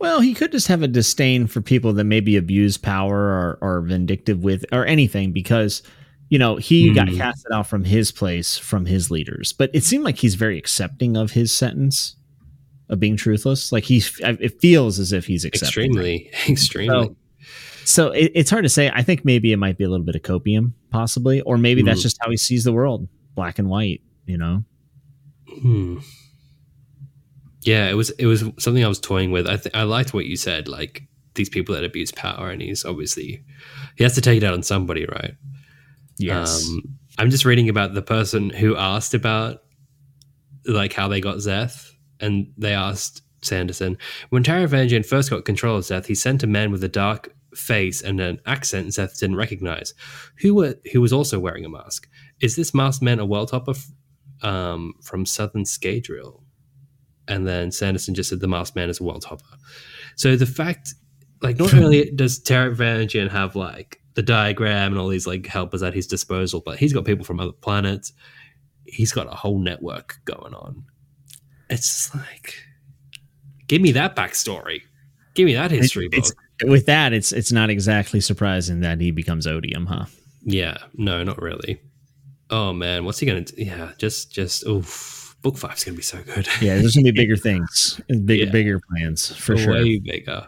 [0.00, 3.80] Well, he could just have a disdain for people that maybe abuse power or are
[3.82, 5.82] vindictive with or anything because
[6.32, 6.94] you know he mm.
[6.94, 7.18] got hmm.
[7.18, 9.52] casted out from his place from his leaders.
[9.52, 12.16] But it seemed like he's very accepting of his sentence
[12.88, 13.70] of being truthless.
[13.70, 15.84] Like he's it feels as if he's accepting.
[15.84, 17.04] Extremely, extremely.
[17.04, 17.16] So,
[17.84, 18.90] so it, it's hard to say.
[18.94, 21.84] I think maybe it might be a little bit of copium, possibly, or maybe mm.
[21.84, 22.04] that's hmm.
[22.04, 24.00] just how he sees the world, black and white.
[24.24, 24.64] You know.
[25.60, 25.98] Hmm.
[27.60, 29.46] Yeah, it was it was something I was toying with.
[29.46, 31.02] I th- I liked what you said, like
[31.34, 33.44] these people that abuse power, and he's obviously
[33.96, 35.34] he has to take it out on somebody, right?
[36.18, 36.66] Yes.
[36.66, 36.82] Um,
[37.18, 39.62] I'm just reading about the person who asked about
[40.66, 41.90] like how they got Szeth,
[42.20, 43.98] and they asked Sanderson
[44.30, 48.00] when Taravangian first got control of Szeth, he sent a man with a dark face
[48.00, 49.94] and an accent Szeth didn't recognize,
[50.40, 52.08] who were who was also wearing a mask.
[52.40, 53.90] Is this masked man a world hopper f-
[54.42, 56.42] um, from Southern Scadrial?
[57.28, 59.56] and then Sanderson just said the masked man is a world hopper.
[60.16, 60.94] So the fact
[61.40, 65.94] like not only does Taravangian have like the diagram and all these like helpers at
[65.94, 68.12] his disposal, but he's got people from other planets.
[68.84, 70.84] He's got a whole network going on.
[71.70, 72.54] It's just like,
[73.68, 74.82] give me that backstory.
[75.34, 76.70] Give me that history it's, book.
[76.70, 80.04] With that, it's it's not exactly surprising that he becomes odium, huh?
[80.44, 81.80] Yeah, no, not really.
[82.50, 83.42] Oh man, what's he gonna?
[83.42, 83.54] do?
[83.56, 85.20] Yeah, just just oof.
[85.40, 86.46] Book five's gonna be so good.
[86.60, 88.50] Yeah, there's gonna be bigger things, bigger yeah.
[88.50, 89.72] bigger plans for Way sure.
[89.72, 90.46] Way bigger.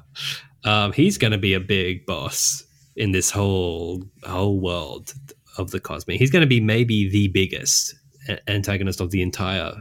[0.64, 2.64] Um, he's gonna be a big boss
[2.96, 5.14] in this whole whole world
[5.58, 6.16] of the cosmere.
[6.16, 7.94] He's gonna be maybe the biggest
[8.48, 9.74] antagonist of the entire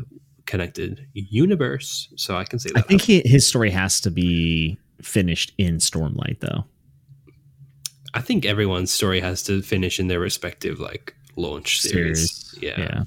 [0.45, 2.11] connected universe.
[2.15, 2.79] So I can say that.
[2.79, 6.65] I think he, his story has to be finished in Stormlight, though.
[8.13, 12.51] I think everyone's story has to finish in their respective like launch series.
[12.51, 12.59] series.
[12.61, 12.79] Yeah.
[12.79, 13.03] yeah.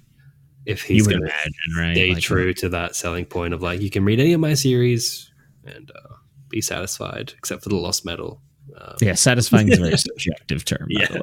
[0.65, 1.33] If he's going to
[1.79, 1.95] right?
[1.95, 2.57] stay like true that.
[2.59, 5.31] to that selling point of like, you can read any of my series
[5.65, 6.15] and uh,
[6.49, 8.43] be satisfied, except for the Lost Metal.
[8.79, 10.87] Um, yeah, satisfying is a very subjective term.
[10.91, 11.09] yeah,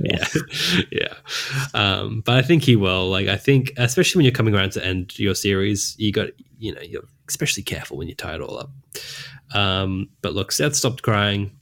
[0.00, 0.84] yeah, yeah.
[0.90, 1.14] yeah.
[1.74, 3.10] Um, but I think he will.
[3.10, 6.28] Like, I think, especially when you're coming around to end your series, you got,
[6.58, 8.70] you know, you're especially careful when you tie it all up.
[9.54, 11.56] Um, but look, Szeth stopped crying.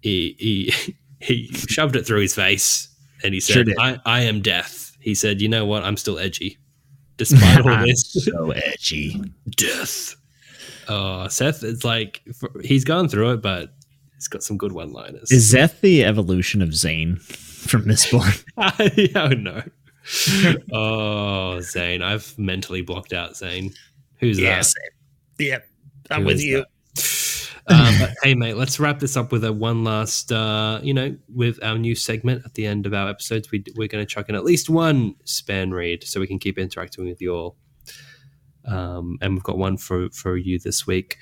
[0.00, 2.88] He he he shoved it through his face,
[3.22, 5.84] and he said, sure I, "I am death." He said, "You know what?
[5.84, 6.58] I'm still edgy,
[7.16, 9.22] despite all this." so edgy,
[9.56, 10.16] death.
[10.88, 12.22] Oh, Szeth it's like
[12.62, 13.74] he's gone through it, but
[14.20, 15.32] he's got some good one-liners.
[15.32, 18.44] Is Szeth the evolution of Zane from Mistborn?
[19.16, 19.62] oh no.
[20.72, 22.02] oh, Zane.
[22.02, 23.72] I've mentally blocked out Zane.
[24.18, 24.66] Who's yeah, that?
[24.66, 24.90] Same.
[25.38, 25.66] Yep.
[26.10, 26.66] I'm Who with you.
[27.66, 31.62] Um, hey, mate, let's wrap this up with a one last, uh, you know, with
[31.62, 33.50] our new segment at the end of our episodes.
[33.50, 37.06] We, we're going to chuck in at least one spanreed so we can keep interacting
[37.06, 37.56] with you all.
[38.66, 41.16] Um, and we've got one for, for you this week.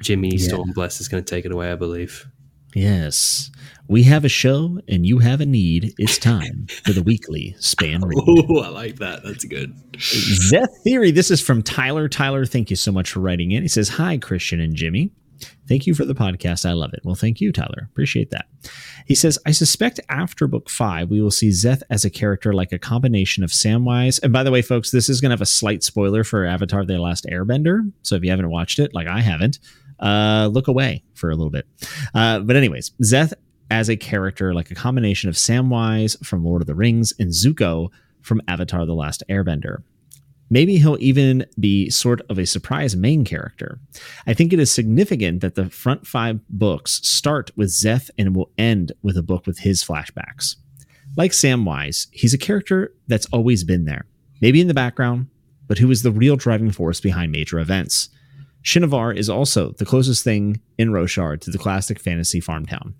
[0.00, 0.48] Jimmy yeah.
[0.48, 2.26] Stormbless is going to take it away, I believe.
[2.74, 3.50] Yes.
[3.88, 5.94] We have a show and you have a need.
[5.96, 8.18] It's time for the weekly span read.
[8.26, 9.22] Oh, I like that.
[9.24, 9.74] That's good.
[9.92, 11.10] Szeth Theory.
[11.10, 12.08] This is from Tyler.
[12.08, 13.62] Tyler, thank you so much for writing in.
[13.62, 15.10] He says, Hi, Christian and Jimmy.
[15.68, 16.68] Thank you for the podcast.
[16.68, 17.00] I love it.
[17.04, 17.88] Well, thank you, Tyler.
[17.90, 18.46] Appreciate that.
[19.06, 22.72] He says, I suspect after book five, we will see Szeth as a character like
[22.72, 24.22] a combination of Samwise.
[24.22, 26.84] And by the way, folks, this is going to have a slight spoiler for Avatar
[26.84, 27.90] The Last Airbender.
[28.02, 29.58] So if you haven't watched it, like I haven't,
[30.00, 31.66] uh, look away for a little bit.
[32.14, 33.32] Uh, but, anyways, Szeth
[33.70, 37.88] as a character like a combination of Samwise from Lord of the Rings and Zuko
[38.22, 39.82] from Avatar The Last Airbender.
[40.48, 43.80] Maybe he'll even be sort of a surprise main character.
[44.28, 48.52] I think it is significant that the front five books start with Szeth and will
[48.56, 50.54] end with a book with his flashbacks.
[51.16, 54.06] Like Samwise, he's a character that's always been there,
[54.40, 55.26] maybe in the background,
[55.66, 58.08] but who is the real driving force behind major events.
[58.66, 62.96] Shinovar is also the closest thing in Roshar to the classic fantasy farm town.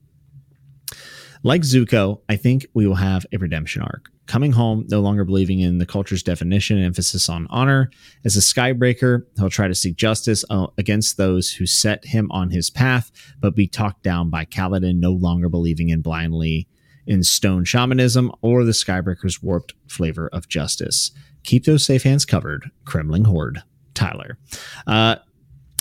[1.42, 4.08] Like Zuko, I think we will have a redemption arc.
[4.26, 7.90] Coming home, no longer believing in the culture's definition and emphasis on honor.
[8.24, 12.50] As a skybreaker, he'll try to seek justice uh, against those who set him on
[12.50, 13.10] his path,
[13.40, 16.68] but be talked down by Kaladin no longer believing in blindly
[17.08, 21.10] in stone shamanism or the skybreaker's warped flavor of justice.
[21.42, 23.62] Keep those safe hands covered, Kremling Horde.
[23.94, 24.38] Tyler.
[24.86, 25.16] Uh,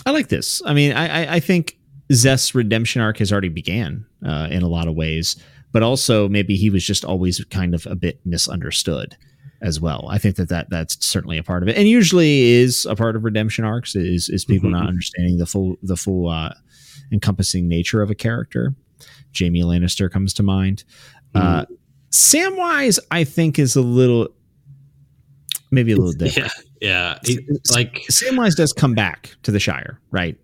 [0.06, 0.62] I like this.
[0.66, 1.78] I mean, I, I think
[2.12, 5.36] Szeth's redemption arc has already began uh, in a lot of ways,
[5.72, 9.18] but also maybe he was just always kind of a bit misunderstood
[9.62, 10.08] as well.
[10.10, 13.16] I think that, that that's certainly a part of it, and usually is a part
[13.16, 14.80] of redemption arcs is is people mm-hmm.
[14.80, 16.54] not understanding the full the full uh,
[17.12, 18.76] encompassing nature of a character.
[19.38, 20.84] Jaime Lannister comes to mind.
[21.36, 21.48] Mm-hmm.
[21.48, 21.66] Uh,
[22.12, 24.30] Samwise, I think, is a little
[25.72, 26.52] maybe a little different.
[26.56, 27.20] Yeah, yeah.
[27.72, 30.38] like Samwise does come back to the Shire, right?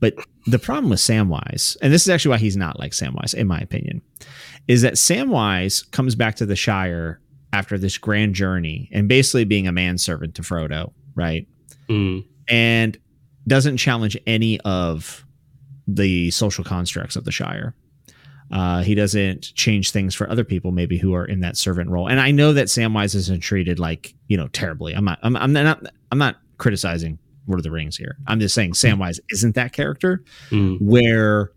[0.00, 0.14] But
[0.46, 3.58] the problem with Samwise, and this is actually why he's not like Samwise, in my
[3.58, 4.02] opinion,
[4.66, 7.20] is that Samwise comes back to the Shire
[7.52, 11.46] after this grand journey and basically being a manservant to Frodo, right?
[11.88, 12.24] Mm.
[12.48, 12.98] And
[13.46, 15.24] doesn't challenge any of
[15.86, 17.74] the social constructs of the Shire.
[18.50, 22.08] Uh, he doesn't change things for other people, maybe who are in that servant role.
[22.08, 24.92] And I know that Samwise isn't treated like you know terribly.
[24.94, 25.18] I'm not.
[25.22, 25.82] I'm, I'm not.
[26.10, 28.16] I'm not criticizing Lord of the Rings here.
[28.26, 30.24] I'm just saying Samwise isn't that character.
[30.50, 30.80] Mm.
[30.80, 31.52] Where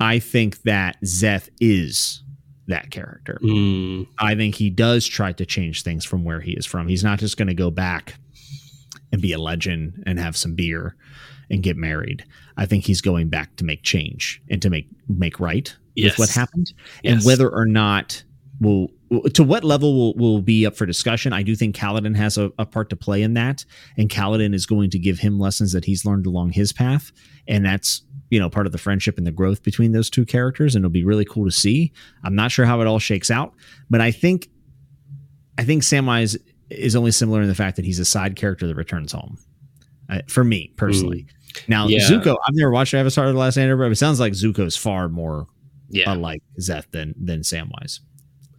[0.00, 2.22] I think that Szeth is
[2.66, 3.38] that character.
[3.42, 4.06] Mm.
[4.18, 6.88] I think he does try to change things from where he is from.
[6.88, 8.14] He's not just going to go back
[9.10, 10.94] and be a legend and have some beer
[11.50, 12.24] and get married.
[12.56, 16.12] I think he's going back to make change and to make make right yes.
[16.12, 16.72] with what happened.
[17.02, 17.14] Yes.
[17.14, 18.22] And whether or not
[18.60, 18.88] will
[19.32, 21.32] to what level will, will be up for discussion.
[21.32, 23.64] I do think Kaladin has a, a, part to play in that,
[23.96, 27.10] and Kaladin is going to give him lessons that he's learned along his path,
[27.46, 30.74] and that's you know part of the friendship and the growth between those two characters,
[30.74, 31.92] and it'll be really cool to see.
[32.24, 33.54] I'm not sure how it all shakes out,
[33.88, 34.48] but I think
[35.56, 36.36] I think Samwise
[36.70, 39.38] is only similar in the fact that he's a side character that returns home.
[40.10, 41.26] Uh, for me personally.
[41.28, 41.37] Mm.
[41.66, 42.00] Now yeah.
[42.00, 45.08] Zuko, I've never watched Avatar: The Last Airbender, but it sounds like Zuko is far
[45.08, 45.46] more
[45.90, 46.10] yeah.
[46.10, 48.00] unlike Szeth than than Samwise.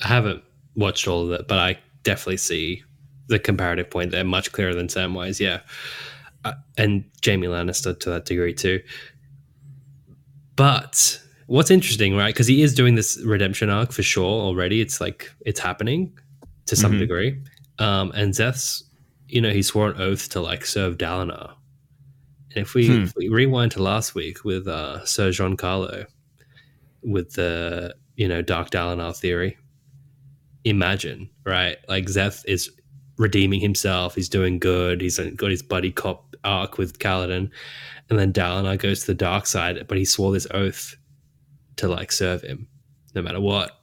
[0.02, 0.44] I haven't
[0.76, 2.84] watched all of it, but I definitely see
[3.28, 5.40] the comparative point there much clearer than Samwise.
[5.40, 5.62] Yeah,
[6.46, 8.82] uh, and Jaime Lannister to that degree too.
[10.56, 12.34] But what's interesting, right?
[12.34, 14.82] Because he is doing this redemption arc for sure already.
[14.82, 16.18] It's like it's happening
[16.66, 17.00] to some mm-hmm.
[17.00, 17.42] degree.
[17.80, 18.84] Um, and Szeth's,
[19.28, 21.54] you know, he swore an oath to like serve Dalinar.
[22.60, 23.04] If we, hmm.
[23.04, 26.06] if we rewind to last week with uh, Sir Giancarlo,
[27.02, 29.58] with the you know Dark Dalinar theory,
[30.64, 32.70] imagine right, like Szeth is
[33.18, 34.16] redeeming himself.
[34.16, 35.02] He's doing good.
[35.02, 37.50] He's got his buddy cop arc with Kaladin,
[38.10, 40.96] and then Dalinar goes to the dark side, but he swore this oath
[41.78, 42.68] to like serve him
[43.16, 43.80] no matter what.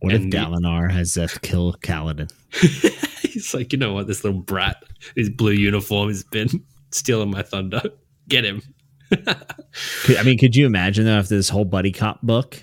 [0.00, 2.30] What and if Dalinar has Szeth kill Kaladin?
[3.22, 4.82] He's like, you know what, this little brat,
[5.14, 6.48] his blue uniform has been
[6.90, 7.82] stealing my thunder.
[8.30, 8.62] Get him.
[9.26, 12.62] I mean, could you imagine though if this whole buddy cop book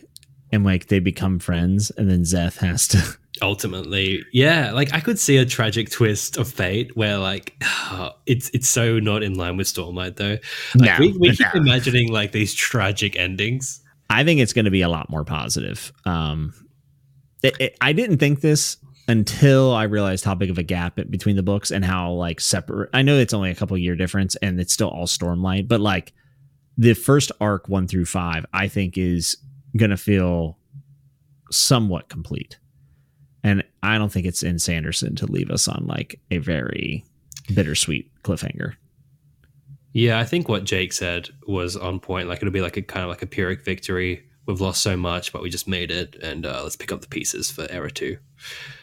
[0.52, 5.20] and like they become friends and then Szeth has to ultimately yeah like i could
[5.20, 9.58] see a tragic twist of fate where like oh, it's it's so not in line
[9.58, 10.38] with stormlight though
[10.76, 11.62] like, no, we, we keep no.
[11.62, 13.80] imagining like these tragic endings
[14.10, 16.52] i think it's going to be a lot more positive um
[17.44, 18.78] it, it, i didn't think this
[19.08, 22.90] until I realized how big of a gap between the books and how like separate.
[22.94, 26.14] I know it's only a couple year difference and it's still all Stormlight, but like
[26.78, 29.38] the first arc one through five, I think is
[29.76, 30.58] gonna feel
[31.52, 32.58] somewhat complete.
[33.44, 37.06] And I don't think it's in Sanderson to leave us on like a very
[37.54, 38.74] bittersweet cliffhanger.
[39.94, 42.28] Yeah, I think what Jake said was on point.
[42.28, 44.24] Like it'll be like a kind of like a Pyrrhic victory.
[44.48, 47.08] We've lost so much, but we just made it, and uh, let's pick up the
[47.08, 48.18] pieces for Era Two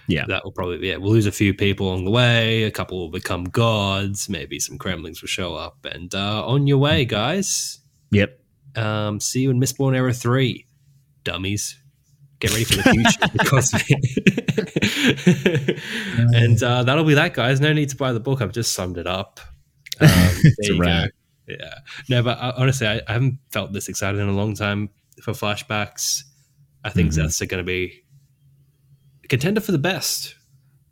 [0.06, 1.00] yeah, that will probably be it.
[1.00, 2.64] We'll lose a few people along the way.
[2.64, 4.28] A couple will become gods.
[4.28, 5.84] Maybe some Kremlings will show up.
[5.84, 7.80] And uh, on your way, guys.
[8.10, 8.38] Yep.
[8.76, 10.66] Um, see you in Mistborn Era 3,
[11.22, 11.78] dummies.
[12.40, 12.82] Get ready for the
[15.70, 16.30] future.
[16.36, 17.60] and uh, that'll be that, guys.
[17.60, 18.42] No need to buy the book.
[18.42, 19.40] I've just summed it up.
[20.00, 21.10] Um, it's a wrap.
[21.46, 21.78] Yeah.
[22.08, 24.90] No, but uh, honestly, I, I, haven't felt this excited in a long time
[25.22, 26.22] for flashbacks.
[26.84, 27.42] I think mm-hmm.
[27.42, 28.04] Are going to be
[29.28, 30.34] contender for the best.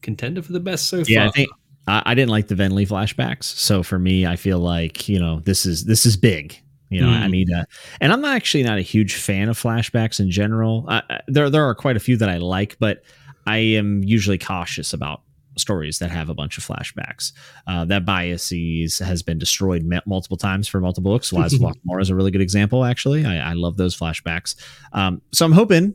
[0.00, 1.28] Contender for the best so yeah, far.
[1.28, 1.50] I think
[1.86, 5.40] I, I, didn't like the Venli flashbacks, so for me, I feel like you know
[5.40, 6.58] this is this is big.
[6.90, 7.20] You know, mm.
[7.20, 7.66] I need a,
[8.02, 10.84] and I'm not actually not a huge fan of flashbacks in general.
[10.88, 13.02] Uh, there there are quite a few that I like, but
[13.46, 15.22] I am usually cautious about
[15.56, 17.32] stories that have a bunch of flashbacks.
[17.66, 21.32] Uh, that biases has been destroyed multiple times for multiple books.
[21.32, 23.24] Lies of Locke is a really good example, actually.
[23.24, 24.56] I, I love those flashbacks.
[24.92, 25.94] Um, so I'm hoping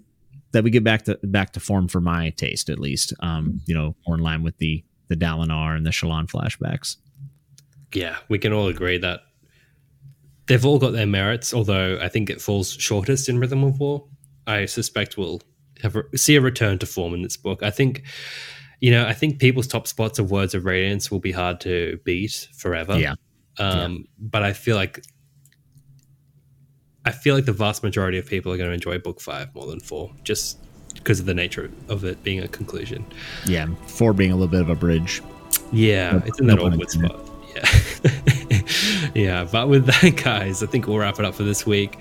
[0.51, 3.13] that we get back to back to form for my taste at least.
[3.19, 6.97] Um, you know, more in line with the the Dalinar and the Shallan flashbacks.
[7.93, 9.21] Yeah, we can all agree that
[10.47, 11.53] they've all got their merits.
[11.53, 14.05] Although I think it falls shortest in Rhythm of War.
[14.45, 15.41] I suspect we'll
[15.81, 17.63] have a, see a return to form in this book.
[17.63, 18.03] I think.
[18.79, 21.99] You know, I think people's top spots of Words of Radiance will be hard to
[22.03, 22.97] beat forever.
[22.97, 23.15] Yeah.
[23.59, 23.97] Um, yeah.
[24.19, 25.03] But I feel like
[27.05, 29.65] I feel like the vast majority of people are going to enjoy book five more
[29.65, 30.59] than four, just
[30.93, 33.05] because of the nature of it being a conclusion.
[33.45, 35.21] Yeah, four being a little bit of a bridge.
[35.71, 37.29] Yeah, no, it's in that no awkward spot.
[37.55, 38.61] Yeah.
[39.15, 41.97] yeah, but with that, guys, I think we'll wrap it up for this week.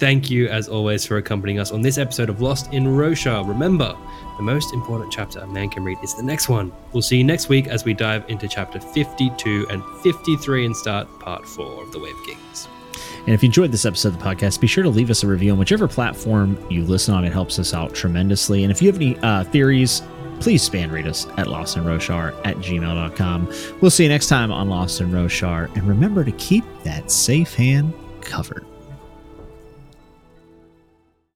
[0.00, 3.46] Thank you, as always, for accompanying us on this episode of Lost in Roshar.
[3.46, 3.94] Remember,
[4.38, 6.72] the most important chapter a man can read is the next one.
[6.94, 11.06] We'll see you next week as we dive into chapter 52 and 53 and start
[11.20, 12.66] part four of The Way of Kings.
[13.26, 15.26] And if you enjoyed this episode of the podcast, be sure to leave us a
[15.26, 17.26] review on whichever platform you listen on.
[17.26, 18.64] It helps us out tremendously.
[18.64, 20.00] And if you have any uh, theories,
[20.40, 23.52] please spanreed us at lostandroshar at gmail.com.
[23.82, 25.66] We'll see you next time on Lost in Roshar.
[25.76, 28.64] And remember to keep that safe hand covered.